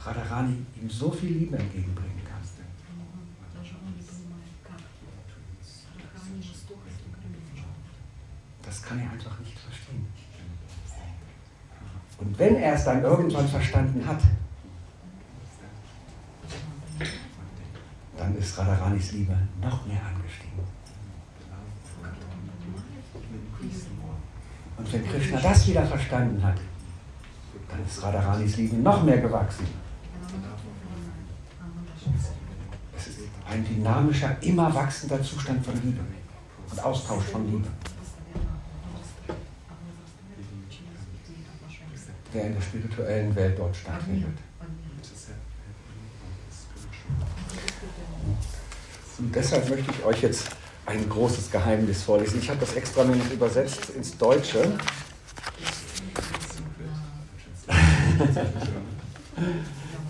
[0.00, 2.40] Radharani ihm so viel Liebe entgegenbringen kann.
[8.62, 10.06] Das kann er einfach nicht verstehen.
[12.18, 14.20] Und wenn er es dann irgendwann verstanden hat,
[18.18, 20.66] dann ist Radharanis Liebe noch mehr angestiegen.
[24.78, 26.58] Und wenn Krishna das wieder verstanden hat,
[27.68, 29.66] dann ist Radharanis Liebe noch mehr gewachsen.
[32.96, 36.00] Es ist ein dynamischer, immer wachsender Zustand von Liebe
[36.70, 37.68] und Austausch von Liebe.
[42.36, 44.36] der in der spirituellen Welt dort stattfindet.
[49.18, 50.48] Und deshalb möchte ich euch jetzt
[50.84, 52.38] ein großes Geheimnis vorlesen.
[52.38, 54.78] Ich habe das extra mir übersetzt ins Deutsche.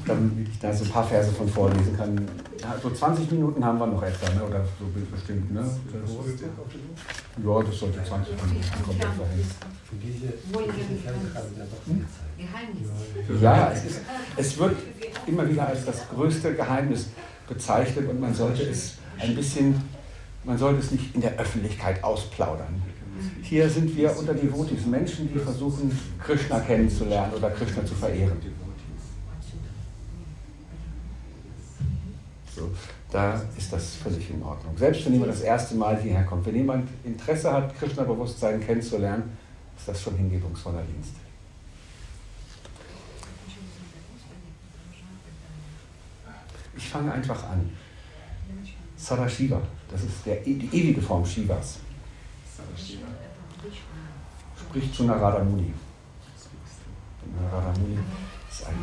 [0.06, 2.28] Damit ich da so ein paar Verse von vorlesen kann.
[2.82, 4.44] So 20 Minuten haben wir noch etwa, ne?
[4.44, 5.52] oder so bestimmt.
[5.52, 5.60] Ne?
[7.44, 9.28] Ja, das sollte 20 Minuten komplett sein.
[13.40, 14.00] Ja, es, ist,
[14.36, 14.76] es wird
[15.26, 17.08] immer wieder als das größte Geheimnis
[17.48, 19.80] bezeichnet und man sollte es ein bisschen,
[20.44, 22.82] man sollte es nicht in der Öffentlichkeit ausplaudern.
[23.42, 28.36] Hier sind wir unter Devotis, Menschen, die versuchen, Krishna kennenzulernen oder Krishna zu verehren.
[32.56, 32.70] So,
[33.10, 34.74] da ist das völlig in Ordnung.
[34.78, 39.36] Selbst wenn jemand das erste Mal hierher kommt, wenn jemand Interesse hat, Krishna-Bewusstsein kennenzulernen,
[39.76, 41.12] ist das schon hingebungsvoller Dienst.
[46.78, 47.70] Ich fange einfach an.
[48.96, 51.80] Sadashiva, das ist der, die ewige Form Shivas.
[54.58, 55.74] Spricht zu Narada Muni.
[57.38, 57.98] Narada Muni
[58.50, 58.78] ist ein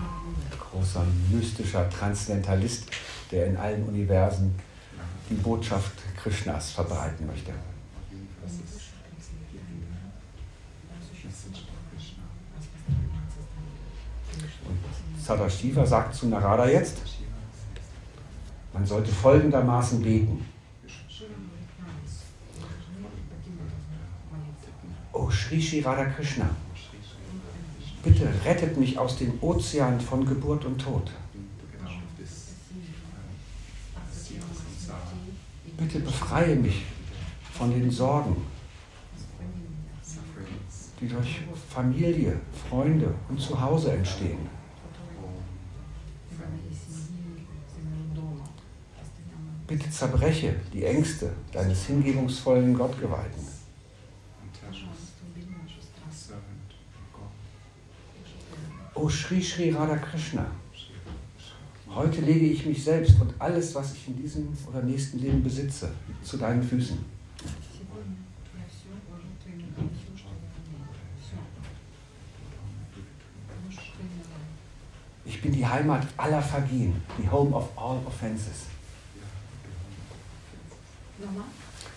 [0.59, 2.86] großer mystischer Transzendentalist,
[3.34, 4.53] der in allen Universen
[5.29, 7.51] die Botschaft Krishnas verbreiten möchte.
[15.19, 16.97] Sadashiva sagt zu Narada jetzt,
[18.71, 20.45] man sollte folgendermaßen beten.
[25.11, 26.49] Oh Sri Sri Radha Krishna,
[28.03, 31.09] bitte rettet mich aus dem Ozean von Geburt und Tod.
[35.84, 36.86] Bitte befreie mich
[37.51, 38.38] von den Sorgen,
[41.01, 44.47] die durch Familie, Freunde und Zuhause entstehen.
[49.67, 53.45] Bitte zerbreche die Ängste deines hingebungsvollen Gottgeweihten.
[58.95, 60.45] O Sri Sri Radha Krishna,
[61.96, 65.89] heute lege ich mich selbst und alles, was ich in diesem oder nächsten Leben besitze,
[66.24, 66.98] zu deinen Füßen.
[75.26, 78.68] Ich bin die Heimat aller Vergehen, die Home of all offenses.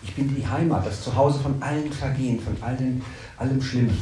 [0.03, 3.01] Ich bin die Heimat, das Zuhause von allen Vergehen, von allen,
[3.37, 3.97] allem Schlimmen.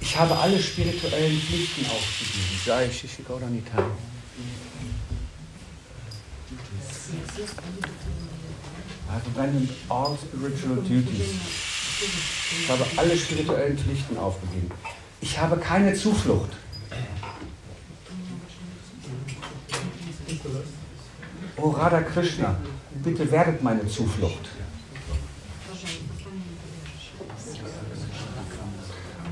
[0.00, 2.60] Ich habe alle spirituellen Pflichten aufgegeben.
[9.88, 11.26] All spiritual duties.
[12.62, 14.70] Ich habe alle spirituellen Pflichten aufgegeben.
[15.20, 16.50] Ich habe keine Zuflucht.
[21.56, 22.56] O Radha Krishna,
[23.02, 24.48] bitte werdet meine Zuflucht.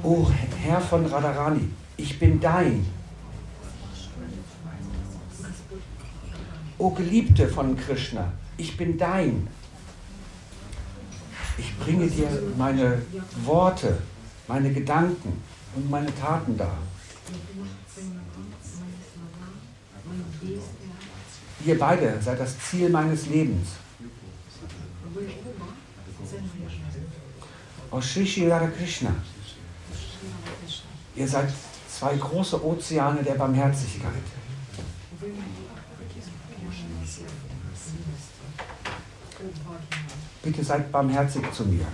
[0.03, 0.31] O
[0.63, 2.87] Herr von Radharani, ich bin dein.
[6.79, 9.49] O Geliebte von Krishna, ich bin dein.
[11.59, 12.29] Ich bringe dir
[12.59, 13.01] meine
[13.45, 13.99] Worte,
[14.47, 15.43] meine Gedanken
[15.75, 16.79] und meine Taten dar.
[21.65, 23.69] Ihr beide seid das Ziel meines Lebens.
[27.91, 29.15] O Shri Radha Krishna,
[31.17, 31.53] ihr seid
[31.89, 34.13] zwei große Ozeane der Barmherzigkeit.
[40.43, 41.87] Bitte seid barmherzig zu mir.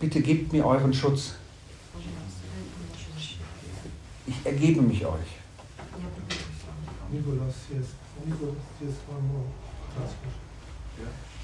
[0.00, 1.34] Bitte gebt mir euren Schutz.
[4.26, 5.38] Ich ergebe mich euch.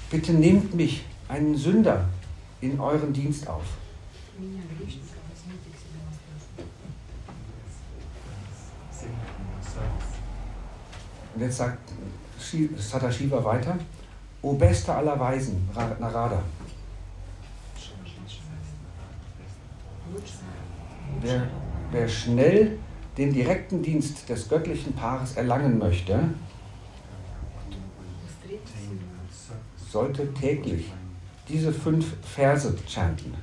[0.09, 2.07] Bitte nehmt mich, einen Sünder,
[2.61, 3.63] in euren Dienst auf.
[11.33, 11.79] Und jetzt sagt
[12.39, 13.77] Shi- Sadashiva weiter,
[14.41, 16.41] O bester aller Weisen, Ra- Narada,
[21.21, 21.47] wer,
[21.91, 22.77] wer schnell
[23.17, 26.19] den direkten Dienst des göttlichen Paares erlangen möchte,
[29.91, 30.91] sollte täglich
[31.47, 33.33] diese fünf Verse chanten.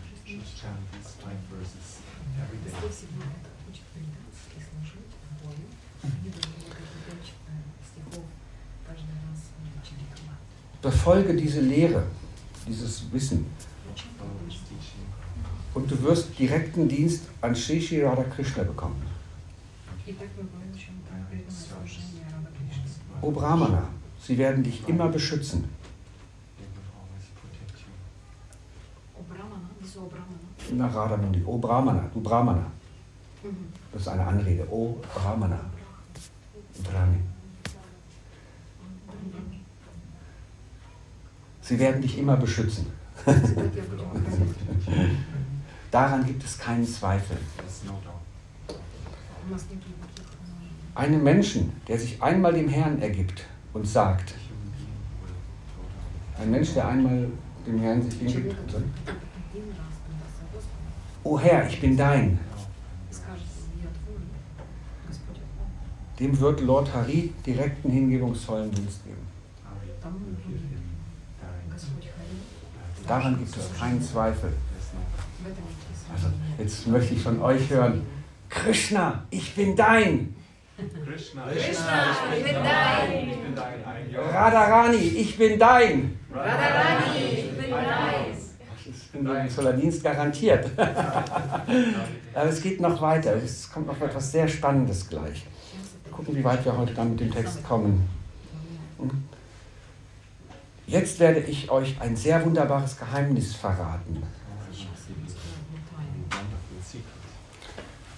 [10.82, 12.02] Befolge diese Lehre,
[12.66, 13.46] dieses Wissen.
[15.74, 19.00] Und du wirst direkten Dienst an Shri Shri Radhakrishna bekommen.
[23.20, 23.88] O Brahmana,
[24.20, 25.64] sie werden dich immer beschützen.
[30.78, 32.66] Naradamundi, O Brahmana, du Brahmana.
[33.42, 33.72] Mhm.
[33.92, 35.60] Das ist eine Anrede, O Brahmana.
[36.82, 37.18] Brahmi.
[41.60, 42.86] Sie werden dich immer beschützen.
[45.90, 47.36] Daran gibt es keinen Zweifel.
[50.94, 54.34] Einen Menschen, der sich einmal dem Herrn ergibt und sagt,
[56.40, 57.28] ein Mensch, der einmal
[57.66, 58.84] dem Herrn sich hingibt und sagt,
[61.24, 62.38] O Herr, ich bin dein.
[66.18, 69.26] Dem wird Lord Hari direkten hingebungsvollen Dienst geben.
[73.06, 74.52] Daran gibt es keinen Zweifel.
[76.12, 76.26] Also,
[76.58, 78.06] jetzt möchte ich von euch hören,
[78.48, 80.34] Krishna, ich bin dein.
[81.04, 83.32] Krishna, Krishna ich bin dein.
[84.32, 86.18] Radharani, ich bin dein.
[86.32, 86.91] Radharani,
[89.24, 90.70] dem Zollerndienst garantiert.
[92.34, 93.34] Aber es geht noch weiter.
[93.36, 95.46] Es kommt noch etwas sehr Spannendes gleich.
[96.10, 98.08] Gucken, wie weit wir heute dann mit dem Text kommen.
[100.86, 104.22] Jetzt werde ich euch ein sehr wunderbares Geheimnis verraten.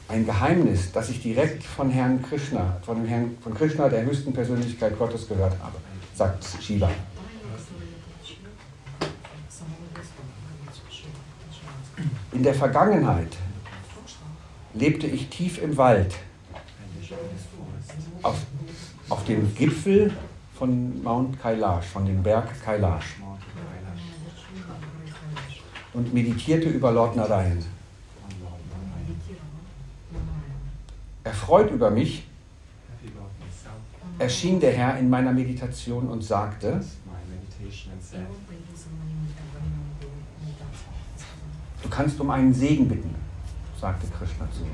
[0.08, 4.98] Ein Geheimnis, das ich direkt von Herrn Krishna, von, Herrn, von Krishna, der höchsten Persönlichkeit
[4.98, 5.76] Gottes, gehört habe,
[6.14, 6.90] sagt Shiva.
[12.34, 13.36] In der Vergangenheit
[14.74, 16.16] lebte ich tief im Wald,
[18.22, 18.34] auf,
[19.08, 20.12] auf dem Gipfel
[20.58, 23.14] von Mount Kailash, von dem Berg Kailash,
[25.92, 27.64] und meditierte über Lord Narayan.
[31.22, 32.26] Erfreut über mich
[34.18, 36.80] erschien der Herr in meiner Meditation und sagte,
[41.84, 43.14] du kannst um einen Segen bitten,
[43.80, 44.64] sagte Krishna zu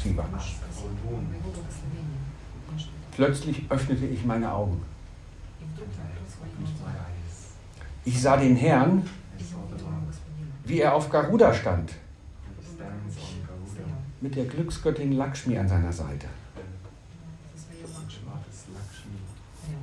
[0.00, 0.24] Shiva.
[3.14, 4.80] Plötzlich öffnete ich meine Augen.
[8.04, 9.08] Ich sah den Herrn,
[10.64, 11.92] wie er auf Garuda stand,
[14.20, 16.26] mit der Glücksgöttin Lakshmi an seiner Seite.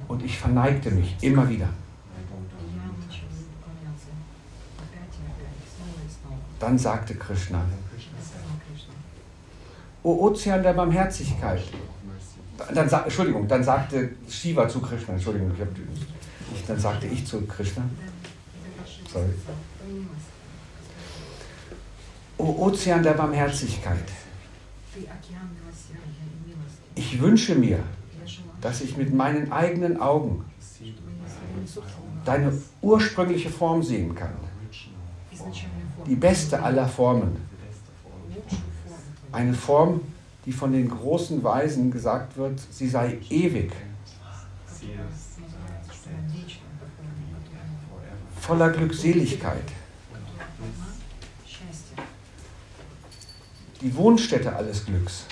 [0.08, 1.70] Und ich verneigte mich immer wieder.
[6.60, 7.64] Dann sagte Krishna,
[10.04, 11.62] O Ozean der Barmherzigkeit.
[12.74, 15.68] Dann, Entschuldigung, dann sagte Shiva zu Krishna, Entschuldigung, ich hab,
[16.68, 17.84] dann sagte ich zu Krishna,
[19.12, 19.30] Sorry.
[22.38, 24.06] O Ozean der Barmherzigkeit,
[26.96, 27.80] ich wünsche mir,
[28.62, 30.46] dass ich mit meinen eigenen Augen
[32.24, 34.34] deine ursprüngliche Form sehen kann,
[36.06, 37.38] die beste aller Formen,
[39.32, 40.02] eine Form,
[40.46, 43.72] die von den großen Weisen gesagt wird, sie sei ewig,
[48.40, 49.64] voller Glückseligkeit,
[53.82, 55.26] die Wohnstätte alles Glücks,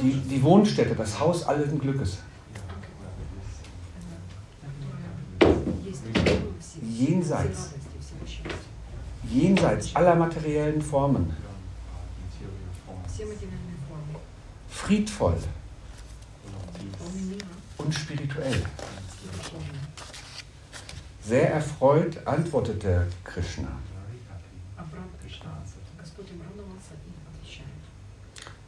[0.00, 2.18] die, die Wohnstätte, das Haus allen Glückes,
[6.98, 7.70] jenseits,
[9.28, 11.36] jenseits aller materiellen Formen,
[14.68, 15.38] friedvoll
[17.78, 18.62] und spirituell.
[21.24, 23.68] Sehr erfreut antwortete Krishna.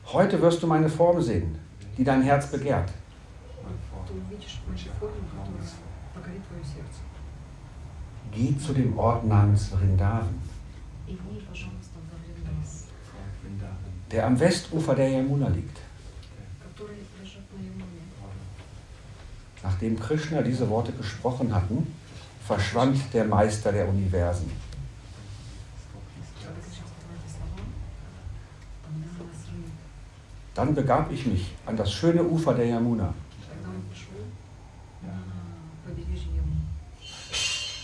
[0.06, 1.58] Heute wirst du meine Form sehen,
[1.98, 2.88] die dein Herz begehrt
[8.34, 10.42] geh zu dem Ort namens Vrindavan.
[14.10, 15.78] Der am Westufer der Yamuna liegt.
[19.62, 21.86] Nachdem Krishna diese Worte gesprochen hatten,
[22.46, 24.50] verschwand der Meister der Universen.
[30.54, 33.12] Dann begab ich mich an das schöne Ufer der Yamuna.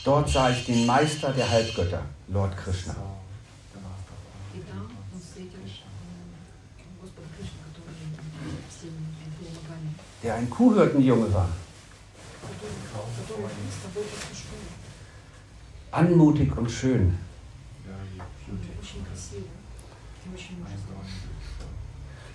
[0.05, 2.95] Dort sah ich den Meister der Halbgötter, Lord Krishna.
[10.23, 11.49] Der ein Kuhhirtenjunge war.
[15.93, 17.19] Anmutig und schön.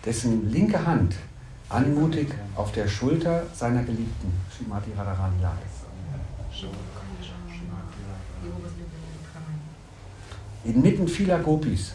[0.03, 1.15] Dessen linke Hand
[1.69, 5.57] anmutig auf der Schulter seiner Geliebten, Shimati Radharani, lag.
[10.65, 11.93] inmitten vieler Gopis.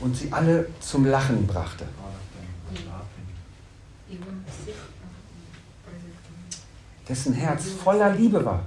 [0.00, 1.86] Und sie alle zum Lachen brachte.
[7.08, 8.62] Dessen Herz voller Liebe war.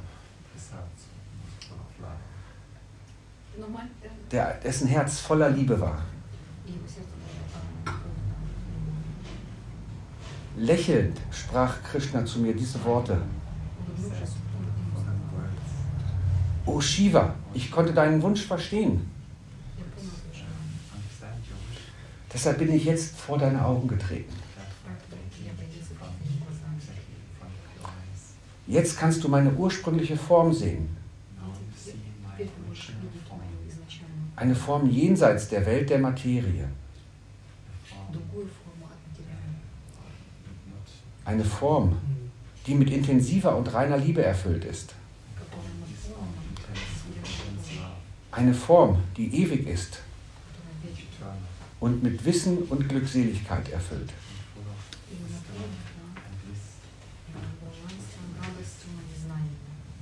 [4.31, 6.01] Der, dessen Herz voller Liebe war.
[10.57, 13.21] Lächelnd sprach Krishna zu mir diese Worte.
[16.65, 19.09] Oh Shiva, ich konnte deinen Wunsch verstehen.
[22.33, 24.33] Deshalb bin ich jetzt vor deine Augen getreten.
[28.67, 30.89] Jetzt kannst du meine ursprüngliche Form sehen.
[34.35, 36.67] Eine Form jenseits der Welt der Materie.
[41.23, 41.97] Eine Form,
[42.65, 44.93] die mit intensiver und reiner Liebe erfüllt ist.
[48.35, 49.99] eine Form, die ewig ist
[51.79, 54.11] und mit Wissen und Glückseligkeit erfüllt.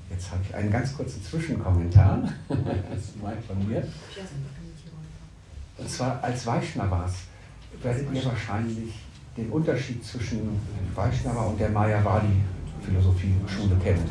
[0.09, 2.33] Jetzt habe ich einen ganz kurzen Zwischenkommentar.
[2.47, 3.13] Das ist
[3.47, 3.85] von mir.
[5.77, 7.15] Und zwar als Vaishnavas
[7.81, 8.93] werdet ihr wahrscheinlich
[9.35, 10.59] den Unterschied zwischen
[10.93, 14.07] Vaishnava und der Mayavadi-Philosophie-Schule kennen.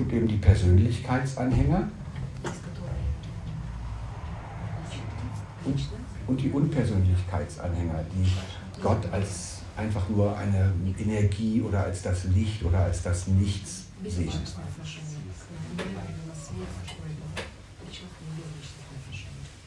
[0.00, 1.88] gibt eben die Persönlichkeitsanhänger
[5.64, 5.88] und,
[6.26, 12.78] und die Unpersönlichkeitsanhänger, die Gott als einfach nur eine Energie oder als das Licht oder
[12.78, 14.30] als das Nichts sehen.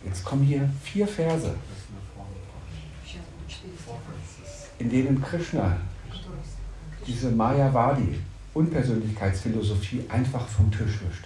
[0.04, 1.54] Jetzt kommen hier vier Verse,
[4.80, 5.78] in denen Krishna
[7.06, 8.20] diese Maya Vadi
[8.54, 11.26] Unpersönlichkeitsphilosophie einfach vom Tisch wischt.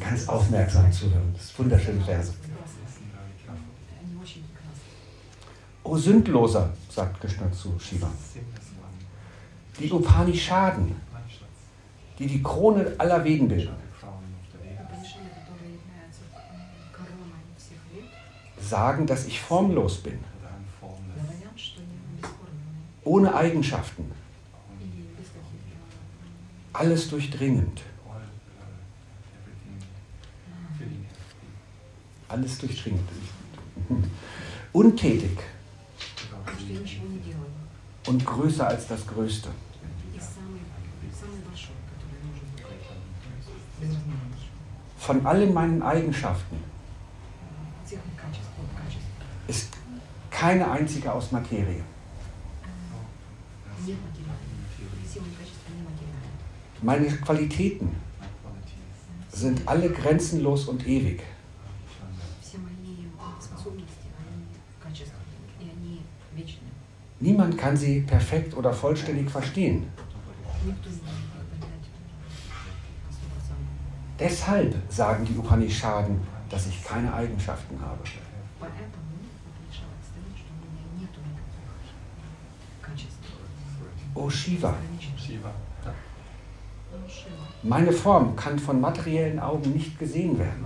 [0.00, 1.32] Ganz aufmerksam zuhören.
[1.32, 2.32] Das ist wunderschöne Verse.
[5.82, 8.10] O Sündloser, sagt Krishna zu Shiva.
[9.78, 10.94] Die Upanishaden,
[12.18, 13.74] die die Krone aller Wegen bilden,
[18.60, 20.18] sagen, dass ich formlos bin
[23.04, 24.10] ohne Eigenschaften.
[26.72, 27.82] Alles durchdringend.
[32.28, 33.08] Alles durchdringend.
[34.72, 35.38] Untätig.
[38.06, 39.48] Und größer als das Größte.
[44.98, 46.56] Von allen meinen Eigenschaften
[49.48, 49.70] ist
[50.30, 51.82] keine einzige aus Materie.
[56.82, 57.94] Meine Qualitäten
[59.30, 61.22] sind alle grenzenlos und ewig.
[67.20, 69.88] Niemand kann sie perfekt oder vollständig verstehen.
[74.18, 78.02] Deshalb sagen die Upanishaden, dass ich keine Eigenschaften habe.
[84.14, 84.74] O Shiva,
[87.62, 90.64] meine Form kann von materiellen Augen nicht gesehen werden.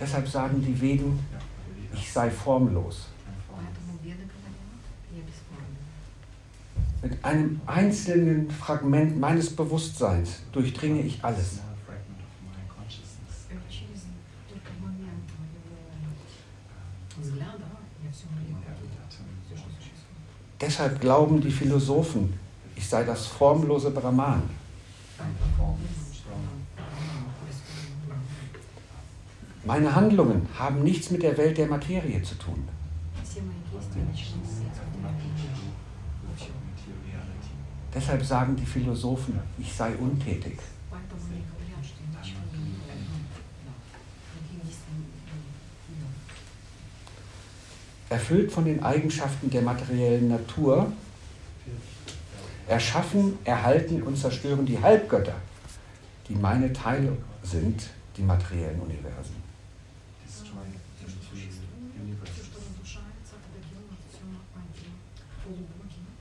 [0.00, 1.18] Deshalb sagen die Veden,
[1.92, 3.08] ich sei formlos.
[7.02, 11.60] Mit einem einzelnen Fragment meines Bewusstseins durchdringe ich alles.
[20.78, 22.32] Deshalb glauben die Philosophen,
[22.76, 24.42] ich sei das formlose Brahman.
[29.64, 32.68] Meine Handlungen haben nichts mit der Welt der Materie zu tun.
[37.92, 40.60] Deshalb sagen die Philosophen, ich sei untätig.
[48.08, 50.90] erfüllt von den Eigenschaften der materiellen Natur,
[52.66, 55.34] erschaffen, erhalten und zerstören die Halbgötter,
[56.28, 59.36] die meine Teile sind, die materiellen Universen.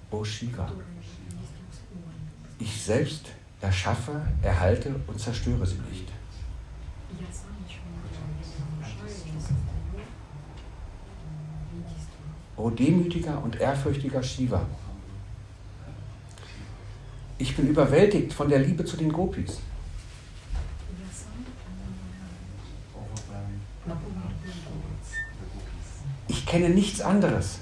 [0.10, 0.72] O Shiva,
[2.60, 3.26] ich selbst
[3.62, 6.08] erschaffe, erhalte und zerstöre sie nicht.
[12.58, 14.66] O demütiger und ehrfürchtiger Shiva.
[17.38, 19.60] Ich bin überwältigt von der Liebe zu den Gopis.
[26.28, 27.60] Ich kenne nichts anderes.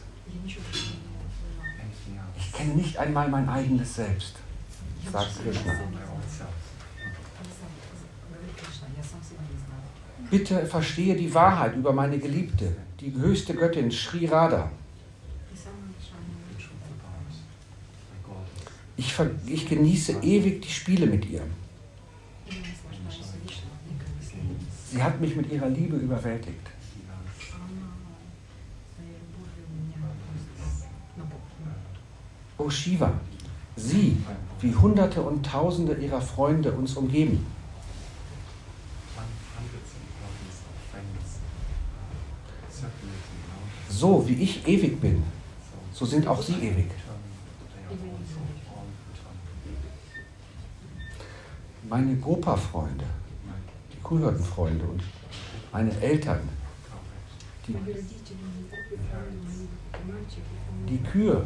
[2.38, 4.36] Ich kenne nicht einmal mein eigenes Selbst,
[5.12, 5.74] sagt Krishna.
[10.32, 14.72] Bitte verstehe die Wahrheit über meine Geliebte, die höchste Göttin Sri Radha.
[18.98, 19.14] ich,
[19.48, 21.42] ich genieße ewig die Spiele mit ihr.
[24.92, 26.68] Sie hat mich mit ihrer Liebe überwältigt.
[32.58, 33.14] O Shiva,
[33.76, 34.18] sie,
[34.62, 37.46] wie Hunderte und Tausende ihrer Freunde uns umgeben.
[43.90, 45.24] So wie ich ewig bin,
[45.92, 46.92] so sind auch sie ewig.
[51.90, 53.06] meine Gopa-Freunde,
[53.94, 55.04] die Kuhhirtenfreunde und
[55.72, 56.40] meine Eltern,
[57.68, 57.76] die,
[60.90, 61.46] die Kühe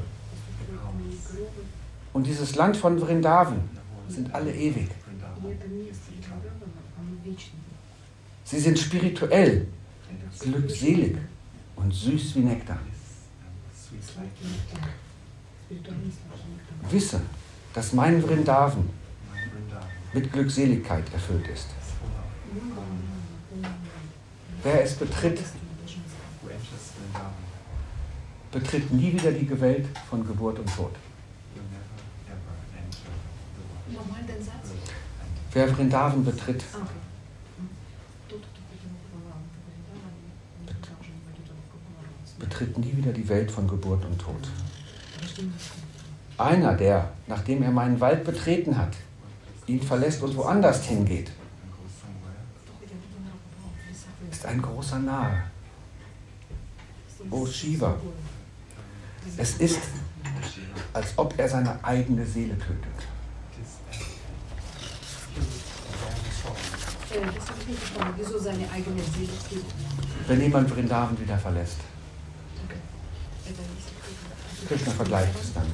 [2.13, 3.61] und dieses Land von Vrindavan
[4.07, 4.89] sind alle ewig.
[8.43, 9.67] Sie sind spirituell,
[10.39, 11.17] glückselig
[11.75, 12.79] und süß wie Nektar.
[16.89, 17.21] Wisse,
[17.73, 18.89] dass mein Vrindavan
[20.13, 21.67] mit Glückseligkeit erfüllt ist.
[24.63, 25.39] Wer es betritt,
[28.51, 30.91] betritt nie wieder die Welt von Geburt und Tod.
[35.51, 36.63] Wer Vrindavan betritt,
[42.37, 44.47] betritt nie wieder die Welt von Geburt und Tod.
[46.37, 48.95] Einer, der, nachdem er meinen Wald betreten hat,
[49.69, 51.31] ihn verlässt und woanders hingeht,
[54.31, 55.43] ist ein großer Nahe.
[57.29, 57.95] O Shiva.
[59.37, 59.79] Es ist,
[60.93, 62.99] als ob er seine eigene Seele tötet.
[68.41, 69.65] Seine eigene Seele tötet?
[70.27, 71.77] Wenn jemand Vrindavan wieder verlässt.
[74.67, 75.73] Krishna vergleicht es damit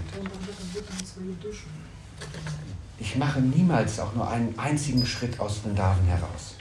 [2.98, 6.56] ich mache niemals auch nur einen einzigen Schritt aus Vrindavan heraus.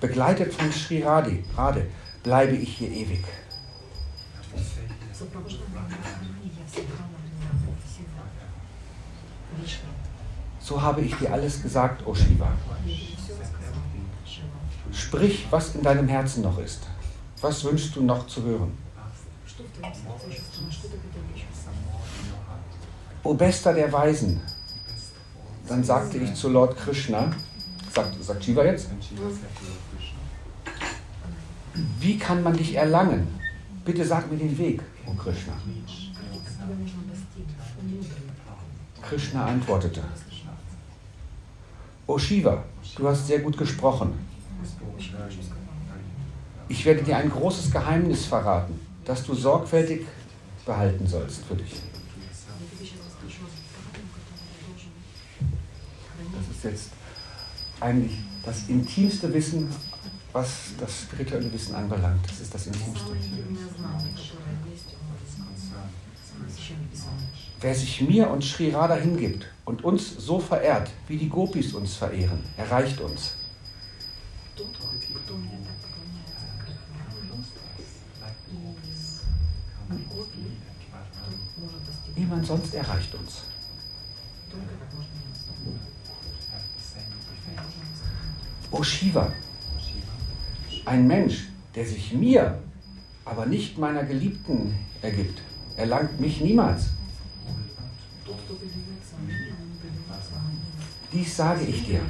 [0.00, 1.86] Begleitet von Sri Radhi, Radhe
[2.22, 3.24] bleibe ich hier ewig.
[10.60, 12.50] So habe ich dir alles gesagt, O Shiva.
[14.92, 16.86] Sprich, was in deinem Herzen noch ist.
[17.40, 18.72] Was wünschst du noch zu hören?
[23.22, 24.40] O Bester der Weisen,
[25.68, 27.30] dann sagte ich zu Lord Krishna,
[27.92, 28.88] sagt, sagt Shiva jetzt,
[32.00, 33.28] wie kann man dich erlangen?
[33.84, 35.52] Bitte sag mir den Weg, O Krishna.
[39.02, 40.02] Krishna antwortete,
[42.06, 42.64] O Shiva,
[42.96, 44.18] du hast sehr gut gesprochen.
[46.68, 50.06] Ich werde dir ein großes Geheimnis verraten das du sorgfältig
[50.64, 51.74] behalten sollst für dich.
[56.32, 56.90] Das ist jetzt
[57.80, 59.68] eigentlich das intimste Wissen,
[60.32, 62.24] was das spirituelle Wissen anbelangt.
[62.26, 63.16] Das ist das intimste.
[67.60, 71.96] Wer sich mir und Sri Radha hingibt und uns so verehrt, wie die Gopis uns
[71.96, 73.34] verehren, erreicht uns.
[82.16, 83.42] Niemand sonst erreicht uns.
[88.70, 89.32] O Shiva,
[90.84, 92.58] ein Mensch, der sich mir,
[93.24, 95.40] aber nicht meiner Geliebten ergibt,
[95.76, 96.90] erlangt mich niemals.
[101.12, 102.00] Dies sage ich dir.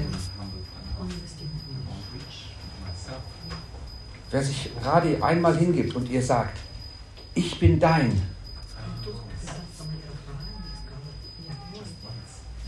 [4.30, 6.58] Wer sich Radi einmal hingibt und ihr sagt,
[7.34, 8.20] ich bin dein,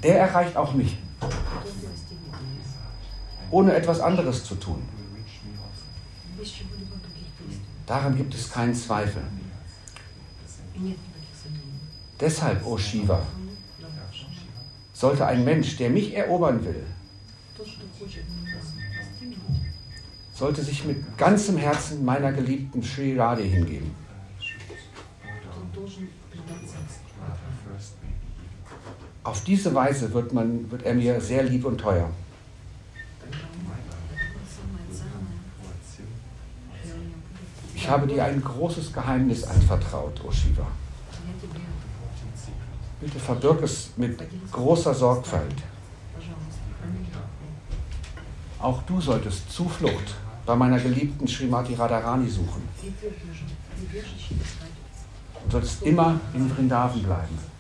[0.07, 0.97] der erreicht auch mich.
[3.51, 4.83] Ohne etwas anderes zu tun.
[7.87, 9.23] Daran gibt es keinen Zweifel.
[12.21, 13.21] Deshalb, o oh Shiva,
[14.93, 16.85] sollte ein Mensch, der mich erobern will,
[20.33, 24.06] sollte sich mit ganzem Herzen meiner geliebten Sri Radhe hingeben.
[29.27, 32.09] Auf diese Weise wird, man, wird er mir sehr lieb und teuer.
[37.75, 40.69] Ich habe dir ein großes Geheimnis anvertraut, O Shiva.
[43.01, 44.17] Bitte verbirg es mit
[44.53, 45.57] großer Sorgfalt.
[48.61, 50.15] Auch du solltest Zuflucht
[50.47, 52.63] bei meiner geliebten Srimati Radharani suchen.
[55.45, 57.56] Du solltest immer in Vrindavan bleiben.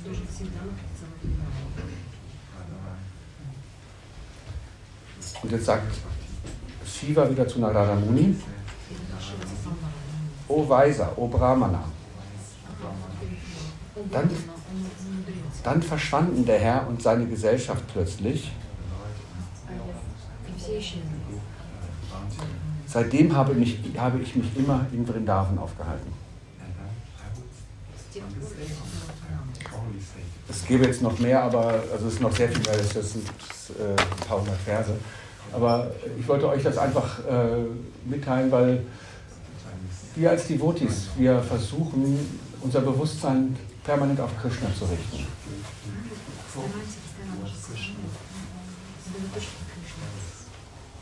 [0.00, 1.92] Ты должен всегда находиться в Вриндаване.
[5.42, 5.92] Und jetzt sagt
[6.84, 8.34] Shiva wieder zu Narada Muni,
[8.88, 10.48] И это Шива сказал Нарадане.
[10.48, 11.82] O Weiser, O Brahmana.
[13.96, 15.62] Он Dann- Брахмана, он мудрец.
[15.64, 18.50] Dann verschwanden der Herr und seine Gesellschaft plötzlich.
[20.48, 21.02] И все исчезли.
[22.86, 26.12] Seitdem habe, mich, habe ich mich immer in Vrindavan aufgehalten.
[30.49, 33.27] Es gäbe jetzt noch mehr, aber also es ist noch sehr viel mehr, das sind
[33.27, 34.91] äh, ein paar hundert Verse.
[35.53, 37.65] Aber ich wollte euch das einfach äh,
[38.05, 38.83] mitteilen, weil
[40.15, 42.19] wir als Devotis, wir versuchen,
[42.61, 45.25] unser Bewusstsein permanent auf Krishna zu richten.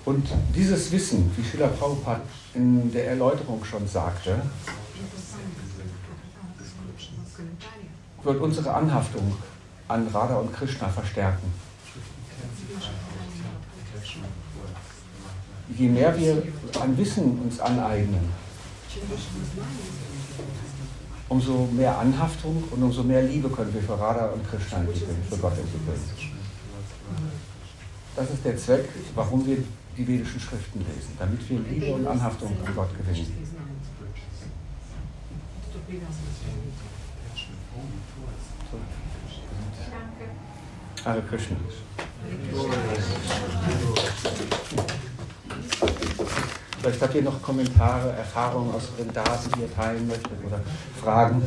[0.06, 2.22] Und dieses Wissen, wie Schiller Prabhupada
[2.54, 4.42] in der Erläuterung schon sagte,
[8.24, 9.36] wird unsere Anhaftung
[9.88, 11.52] an Radha und Krishna verstärken.
[15.78, 16.44] Je mehr wir
[16.82, 18.30] an Wissen uns aneignen,
[21.30, 25.38] umso mehr Anhaftung und umso mehr Liebe können wir für Radha und Krishna entwickeln, für
[25.38, 26.02] Gott entwickeln.
[28.16, 29.58] Das ist der Zweck, warum wir
[29.96, 33.32] die vedischen Schriften lesen, damit wir Liebe und Anhaftung an Gott gewinnen.
[41.06, 41.56] Hare Krishna.
[46.80, 50.60] Vielleicht habt ihr noch Kommentare, Erfahrungen aus Vrindavan, die ihr teilen möchtet oder
[51.02, 51.42] Fragen.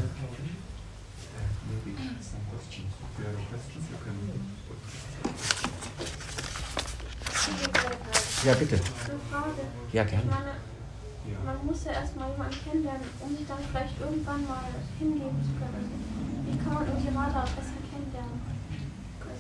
[8.45, 8.81] Ja, bitte.
[9.93, 10.23] Ja, gerne.
[11.45, 14.65] man muss ja erstmal jemanden kennenlernen, um sich dann vielleicht irgendwann mal
[14.99, 15.93] hingeben zu können.
[16.47, 18.52] Wie kann man irgendwie Radha besser kennenlernen?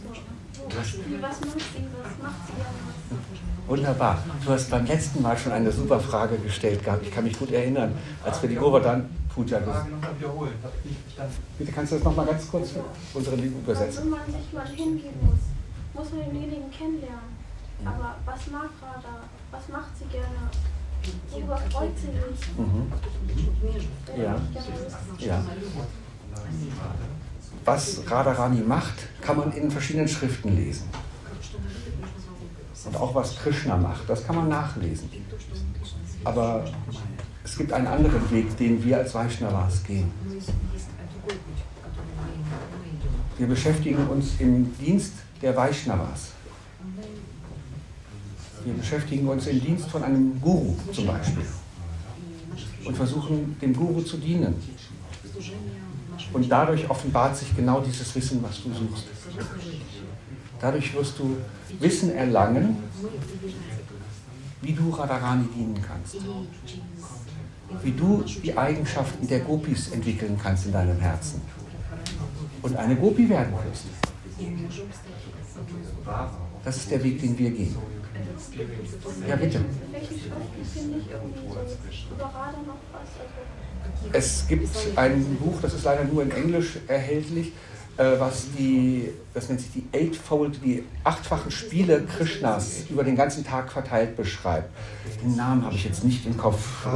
[0.08, 2.78] Also, was macht sie, was macht sie gerne?
[3.10, 3.68] Was?
[3.68, 4.18] Wunderbar.
[4.44, 7.02] Du hast beim letzten Mal schon eine super Frage gestellt gehabt.
[7.06, 7.94] Ich kann mich gut erinnern,
[8.24, 9.60] als wir die Govardhan Puja
[10.18, 10.52] wiederholen.
[11.58, 12.84] Bitte kannst du das nochmal ganz kurz für
[13.14, 14.02] unsere Lieben Also, übersetzen?
[14.04, 15.40] wenn man sich mal hingeben muss,
[15.94, 17.32] muss man denjenigen kennenlernen.
[17.84, 19.22] Aber was mag Radha?
[19.50, 20.50] Was macht sie gerne?
[21.30, 22.56] Worüber freut sie sich?
[22.56, 22.92] Mhm.
[24.22, 24.36] Ja.
[24.54, 25.26] wissen.
[25.26, 25.42] Ja
[27.64, 30.88] was Radharani macht, kann man in verschiedenen Schriften lesen.
[32.84, 35.08] Und auch was Krishna macht, das kann man nachlesen.
[36.24, 36.64] Aber
[37.44, 40.10] es gibt einen anderen Weg, den wir als Vaishnavas gehen.
[43.38, 46.32] Wir beschäftigen uns im Dienst der Vaishnavas.
[48.64, 51.44] Wir beschäftigen uns im Dienst von einem Guru zum Beispiel
[52.84, 54.54] und versuchen dem Guru zu dienen,
[56.32, 59.06] und dadurch offenbart sich genau dieses Wissen, was du suchst.
[60.60, 61.36] Dadurch wirst du
[61.80, 62.76] Wissen erlangen,
[64.62, 66.16] wie du Radharani dienen kannst.
[67.82, 71.40] Wie du die Eigenschaften der Gopis entwickeln kannst in deinem Herzen.
[72.62, 73.86] Und eine Gopi werden wirst.
[76.64, 77.76] Das ist der Weg, den wir gehen.
[79.26, 79.64] Ja, bitte.
[79.90, 80.12] Vielleicht
[82.66, 83.61] noch was.
[84.12, 87.52] Es gibt ein Buch, das ist leider nur in Englisch erhältlich,
[87.96, 93.44] äh, was die, das nennt sich die Eightfold, die achtfachen Spiele Krishnas über den ganzen
[93.44, 94.70] Tag verteilt beschreibt.
[95.22, 96.86] Den Namen habe ich jetzt nicht im Kopf.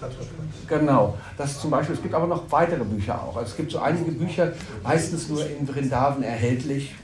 [0.00, 0.16] Tattva.
[0.68, 1.94] Genau, das zum Beispiel.
[1.94, 3.36] Es gibt aber noch weitere Bücher auch.
[3.36, 6.94] Also es gibt so einige Bücher, meistens nur in Vrindavan erhältlich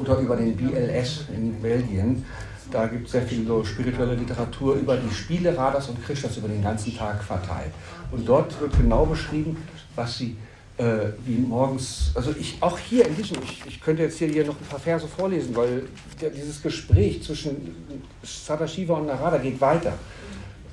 [0.00, 2.24] oder über den BLS in Belgien.
[2.70, 6.48] Da gibt es sehr viel so spirituelle Literatur über die Spiele Radhas und Krishnas über
[6.48, 7.72] den ganzen Tag verteilt.
[8.10, 9.56] Und dort wird genau beschrieben,
[9.94, 10.36] was sie
[10.76, 14.44] äh, wie morgens, also ich auch hier in diesem, ich, ich könnte jetzt hier, hier
[14.44, 15.84] noch ein paar Verse vorlesen, weil
[16.20, 17.76] der, dieses Gespräch zwischen
[18.22, 19.92] Sadashiva und Narada geht weiter.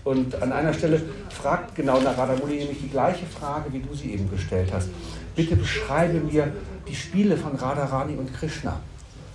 [0.04, 4.14] Und an einer Stelle fragt genau Narada Muni nämlich die gleiche Frage, wie du sie
[4.14, 4.90] eben gestellt hast.
[5.36, 6.52] Bitte beschreibe mir
[6.88, 8.80] die Spiele von Radharani und Krishna.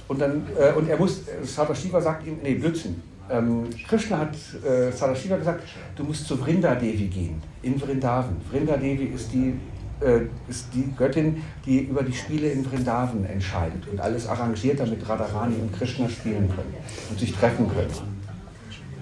[0.08, 3.02] Und, dann, äh, und er muss, Sadashiva sagt ihm, nee, Blödsinn.
[3.28, 5.64] Ähm, Krishna hat äh, Sadashiva gesagt,
[5.96, 8.36] du musst zu Vrinda Devi gehen, in Vrindavan.
[8.48, 9.54] Vrinda Devi ist die,
[10.00, 15.08] äh, ist die Göttin, die über die Spiele in Vrindavan entscheidet und alles arrangiert, damit
[15.08, 16.74] Radharani und Krishna spielen können
[17.10, 17.90] und sich treffen können.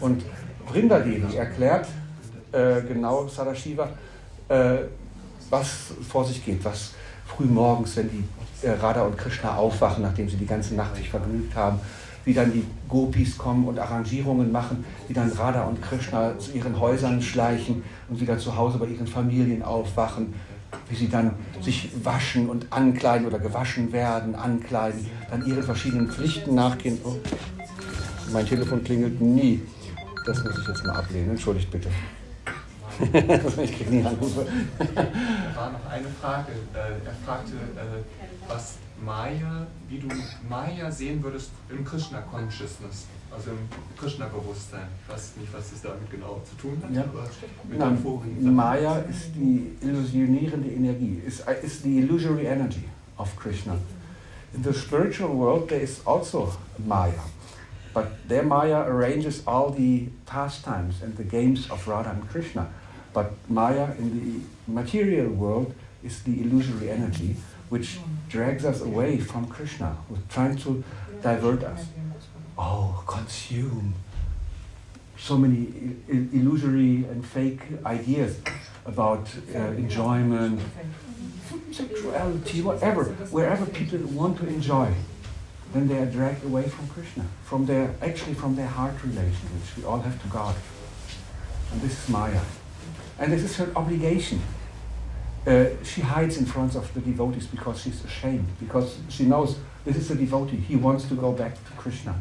[0.01, 0.25] Und
[0.67, 1.87] Vrindadevi erklärt
[2.53, 3.91] äh, genau Sadashiva,
[4.49, 4.77] äh,
[5.51, 6.93] was vor sich geht, was
[7.27, 8.25] früh morgens, wenn die
[8.73, 11.79] Radha und Krishna aufwachen, nachdem sie die ganze Nacht sich vergnügt haben,
[12.25, 16.79] wie dann die Gopis kommen und Arrangierungen machen, wie dann Radha und Krishna zu ihren
[16.81, 20.35] Häusern schleichen und wieder zu Hause bei ihren Familien aufwachen,
[20.89, 26.55] wie sie dann sich waschen und ankleiden oder gewaschen werden, ankleiden, dann ihren verschiedenen Pflichten
[26.55, 26.99] nachgehen.
[27.05, 27.17] Oh,
[28.33, 29.63] mein Telefon klingelt nie.
[30.27, 31.31] Das muss ich jetzt mal ablehnen.
[31.31, 31.89] Entschuldigt bitte.
[33.63, 34.47] ich kriege nie Anrufe.
[34.79, 36.53] Da war noch eine Frage.
[36.75, 40.09] Äh, Er fragte, äh, was Maya, wie du
[40.49, 43.59] Maya sehen würdest im Krishna Consciousness, also im
[43.99, 44.87] Krishna Bewusstsein.
[45.07, 47.03] Ich weiß nicht, was das damit genau zu tun hat, Ja.
[47.03, 47.29] aber
[47.69, 48.55] mit Nein, vorigen.
[48.55, 52.85] Maya ist die illusionierende Energie, ist, ist the illusory energy
[53.19, 53.75] of Krishna.
[54.55, 57.25] In the spiritual world there is also Maya,
[57.93, 62.69] but their Maya arranges all the pastimes and the games of Radha and Krishna.
[63.15, 64.41] But Maya in the
[64.81, 67.37] material world is the illusory energy
[67.71, 67.99] which
[68.29, 69.97] drags us away from Krishna,
[70.29, 70.85] trying to
[71.23, 71.87] divert us.
[72.59, 73.95] Oh, consume
[75.17, 78.41] so many illusory and fake ideas
[78.85, 80.61] about uh, enjoyment,
[81.73, 83.05] sexuality, whatever.
[83.31, 84.93] Wherever people want to enjoy,
[85.73, 89.77] then they are dragged away from Krishna, from their actually from their heart relation, which
[89.77, 90.57] we all have to guard.
[91.73, 92.41] And this is Maya,
[93.19, 94.41] and this is her obligation.
[95.47, 99.97] Uh, she hides in front of the devotees because she's ashamed, because she knows this
[99.97, 100.57] is a devotee.
[100.57, 102.15] He wants to go back to Krishna.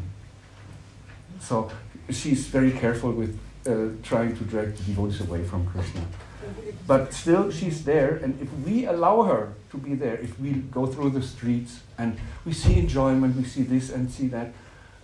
[1.40, 1.70] So
[2.10, 6.02] she's very careful with uh, trying to drag the devotees away from Krishna.
[6.86, 10.86] But still, she's there, and if we allow her to be there, if we go
[10.86, 14.52] through the streets and we see enjoyment, we see this and see that,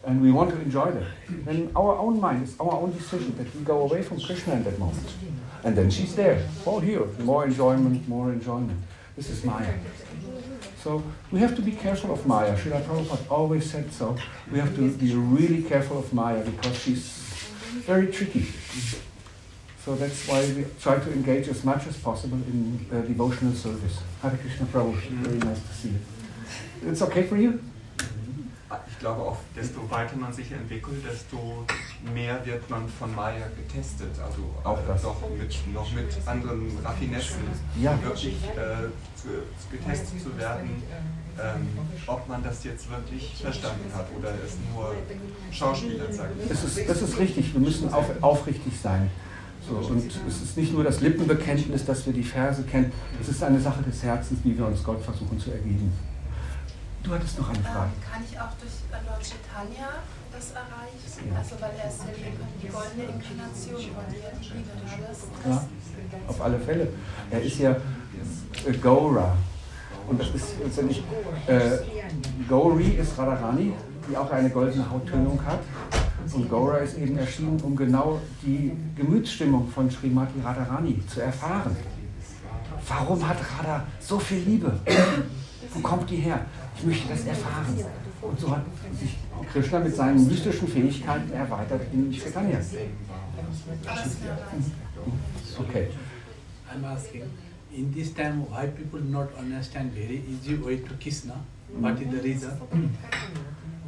[0.04, 1.06] and we want to enjoy that,
[1.46, 4.64] then our own mind, it's our own decision that we go away from Krishna in
[4.64, 5.06] that moment.
[5.64, 6.46] And then she's there.
[6.64, 8.78] all here, more enjoyment, more enjoyment.
[9.16, 9.74] This is Maya.
[10.82, 12.56] So we have to be careful of Maya.
[12.56, 14.16] Srila Prabhupada always said so.
[14.50, 17.06] We have to be really careful of Maya because she's
[17.86, 18.46] very tricky.
[19.84, 23.98] So that's why we try to engage as much as possible in uh, devotional service.
[24.22, 26.00] Hare Krishna Prabhu, very nice to see you.
[26.90, 27.62] It's okay for you?
[28.88, 31.64] Ich glaube auch, desto weiter man sich entwickelt, desto
[32.14, 34.10] mehr wird man von Maya getestet.
[34.24, 35.02] Also Auch äh, das.
[35.02, 37.42] doch mit, noch mit anderen Raffinessen
[37.80, 37.98] Ja.
[38.02, 39.28] wirklich äh, zu,
[39.70, 40.82] getestet zu werden,
[41.42, 41.68] ähm,
[42.06, 44.94] ob man das jetzt wirklich verstanden hat oder es nur
[45.50, 46.30] Schauspielern sagt.
[46.48, 49.10] Es ist, das ist richtig, wir müssen auf, aufrichtig sein.
[49.68, 53.42] So, und es ist nicht nur das Lippenbekenntnis, dass wir die Verse kennen, es ist
[53.42, 55.92] eine Sache des Herzens, wie wir uns Gott versuchen zu ergeben.
[57.02, 57.90] Du hattest noch eine Frage.
[57.96, 59.88] Ähm, kann ich auch durch äh, Lord Chaitanya
[60.32, 61.30] das erreichen?
[61.30, 61.38] Ja.
[61.38, 65.48] Also weil er ist ja die, die goldene Inkarnation von dir, die.
[65.48, 65.64] Ja,
[66.28, 66.88] auf alle Fälle.
[67.30, 69.36] Er ist ja äh, Gaura.
[70.08, 71.02] Und das ist letztendlich,
[71.46, 71.78] äh,
[72.48, 73.72] Gauri ist Radharani,
[74.08, 75.60] die auch eine goldene Hauttönung hat.
[76.32, 81.76] Und Gaura ist eben erschienen, um genau die Gemütsstimmung von Srimati Radharani zu erfahren.
[82.88, 84.78] Warum hat Radha so viel Liebe?
[85.72, 86.44] Wo kommt die her?
[86.80, 87.76] Ich möchte das erfahren.
[88.22, 88.64] Und so hat
[88.98, 89.16] sich
[89.52, 92.58] Krishna mit seinen mystischen Fähigkeiten erweitert in Chaitanya.
[95.58, 95.88] Okay.
[96.72, 97.24] I'm asking,
[97.70, 101.34] in this time, why people not understand very easy way to Krishna?
[101.78, 102.52] What is the reason?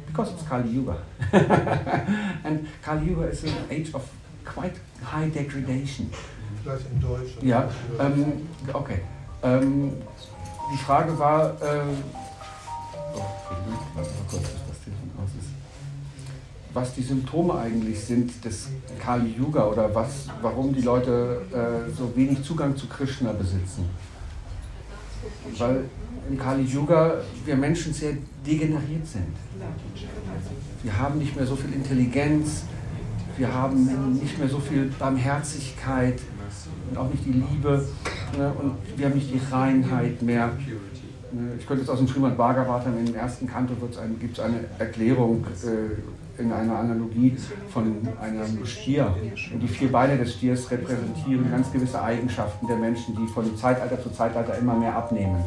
[0.05, 0.97] Because it's Kali Yuga.
[2.43, 4.07] and Kali Yuga is an age of
[4.45, 6.11] quite high degradation.
[6.61, 7.33] Vielleicht in Deutsch.
[7.41, 8.99] Ja, ähm, okay.
[9.41, 9.93] Ähm,
[10.71, 11.81] die Frage war, äh,
[16.73, 22.11] Was die Symptome eigentlich sind des Kali Yuga oder was, warum die Leute äh, so
[22.15, 23.85] wenig Zugang zu Krishna besitzen.
[25.57, 25.85] Weil
[26.29, 28.13] im Kali Yuga wir Menschen sehr
[28.45, 29.35] degeneriert sind.
[30.81, 32.63] Wir haben nicht mehr so viel Intelligenz,
[33.37, 36.19] wir haben nicht mehr so viel Barmherzigkeit
[36.89, 37.87] und auch nicht die Liebe
[38.37, 38.53] ne?
[38.61, 40.51] und wir haben nicht die Reinheit mehr.
[41.33, 41.53] Ne?
[41.57, 43.73] Ich könnte jetzt aus dem Srimad Bhagavatam im ersten Kanto
[44.19, 47.35] gibt es eine Erklärung äh, in einer Analogie
[47.69, 49.15] von einem Stier.
[49.53, 54.01] Und die vier Beine des Stiers repräsentieren ganz gewisse Eigenschaften der Menschen, die von Zeitalter
[54.01, 55.43] zu Zeitalter immer mehr abnehmen.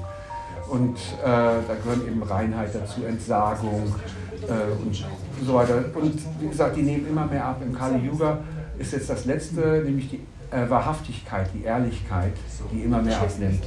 [0.69, 3.95] Und äh, da gehören eben Reinheit dazu, Entsagung
[4.43, 5.05] äh, und
[5.45, 5.85] so weiter.
[5.95, 7.61] Und wie gesagt, die nehmen immer mehr ab.
[7.65, 8.39] Im Kali Yuga
[8.79, 10.21] ist jetzt das letzte, nämlich die
[10.51, 12.33] äh, Wahrhaftigkeit, die Ehrlichkeit,
[12.73, 13.63] die immer mehr abnimmt.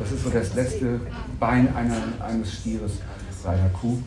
[0.00, 0.98] Das ist so das letzte
[1.38, 1.96] Bein einer,
[2.26, 2.92] eines Stieres
[3.44, 3.98] bei einer Kuh.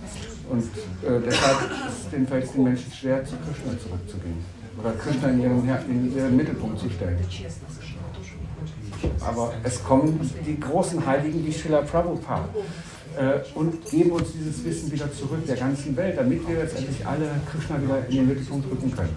[0.49, 4.37] Und äh, deshalb ist es den, den Menschen schwer, zu Krishna zurückzugehen.
[4.79, 7.19] Oder Krishna in ihren, in ihren Mittelpunkt zu stellen.
[9.19, 12.49] Aber es kommen die großen Heiligen wie Srila Prabhupada
[13.17, 17.29] äh, und geben uns dieses Wissen wieder zurück der ganzen Welt, damit wir letztendlich alle
[17.51, 19.15] Krishna wieder in den Mittelpunkt rücken können.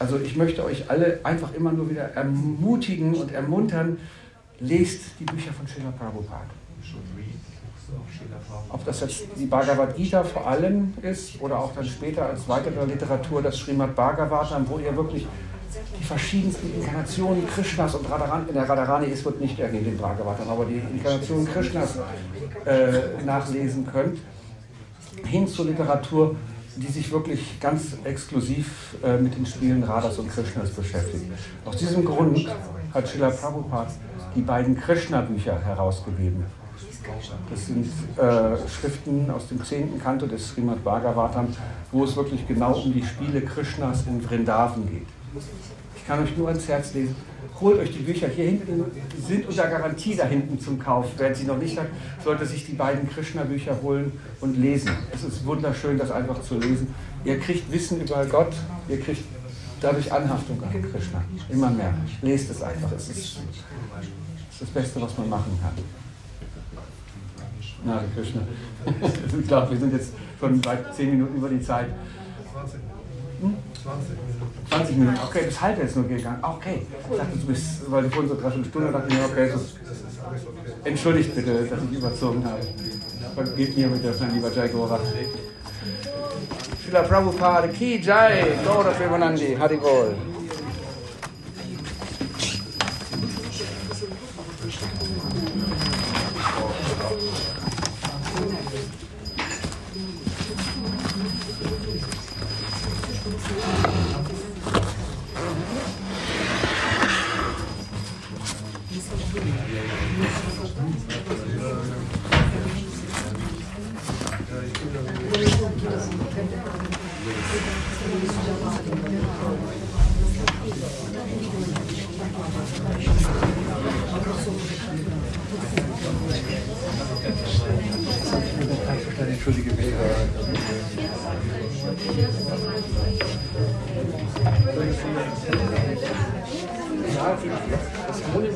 [0.00, 3.98] Also ich möchte euch alle einfach immer nur wieder ermutigen und ermuntern,
[4.58, 6.48] lest die Bücher von Srila Prabhupada.
[8.70, 12.86] Ob das jetzt die Bhagavad Gita vor allem ist oder auch dann später als weitere
[12.86, 15.26] Literatur das Srimad Bhagavatam, wo ihr wirklich
[15.98, 20.48] die verschiedensten Inkarnationen Krishnas und Radharani, in der Radharani ist, wird nicht erwähnt in Bhagavatam,
[20.48, 21.98] aber die Inkarnationen Krishnas
[22.64, 24.18] äh, nachlesen könnt,
[25.26, 26.36] hin zur Literatur,
[26.76, 31.24] die sich wirklich ganz exklusiv äh, mit den Spielen Radhas und Krishnas beschäftigt.
[31.64, 32.48] Aus diesem Grund
[32.94, 33.90] hat Srila Prabhupada
[34.34, 36.44] die beiden Krishna-Bücher herausgegeben.
[37.50, 40.00] Das sind äh, Schriften aus dem 10.
[40.00, 41.48] Kanto des Srimad Bhagavatam,
[41.90, 45.06] wo es wirklich genau um die Spiele Krishnas in Vrindavan geht.
[46.10, 47.14] Kann euch nur ans Herz lesen.
[47.60, 48.84] Holt euch die Bücher hier hinten,
[49.24, 51.06] sind unter Garantie da hinten zum Kauf.
[51.16, 51.86] Wer sie noch nicht hat,
[52.24, 54.90] sollte sich die beiden Krishna-Bücher holen und lesen.
[55.14, 56.92] Es ist wunderschön, das einfach zu lesen.
[57.24, 58.52] Ihr kriegt Wissen über Gott,
[58.88, 59.22] ihr kriegt
[59.80, 61.22] dadurch Anhaftung an Krishna.
[61.48, 61.94] Immer mehr.
[62.22, 62.90] Lest es einfach.
[62.90, 63.36] Es ist,
[64.58, 65.84] das Beste, was man machen kann.
[67.84, 68.40] Na, Krishna.
[69.40, 71.86] ich glaube, wir sind jetzt schon bald zehn Minuten über die Zeit.
[72.52, 72.80] 20
[73.40, 74.39] Minuten.
[74.70, 76.38] 20 Minuten, okay, das halbe ist nur gegangen.
[76.42, 79.50] Okay, ich dachte, du bist, weil du vorhin so dreiviertel Stunde dachte ich mir, okay,
[79.52, 79.60] so,
[80.84, 82.60] entschuldigt bitte, dass ich überzogen habe.
[83.34, 85.00] Vergebt mir mit der lieber Jai Gora.
[86.84, 90.14] Srila Prabhupada Ki Jai, Gaura Premanandi, Haribol.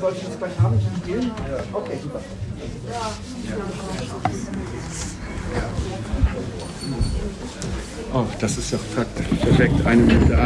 [0.05, 1.31] Das wollte ich jetzt gleich haben zum Spielen?
[1.73, 2.21] Okay, super.
[8.13, 9.27] Oh, das ist doch praktisch.
[9.41, 9.87] Perfekt.
[9.87, 10.39] Eine Minute.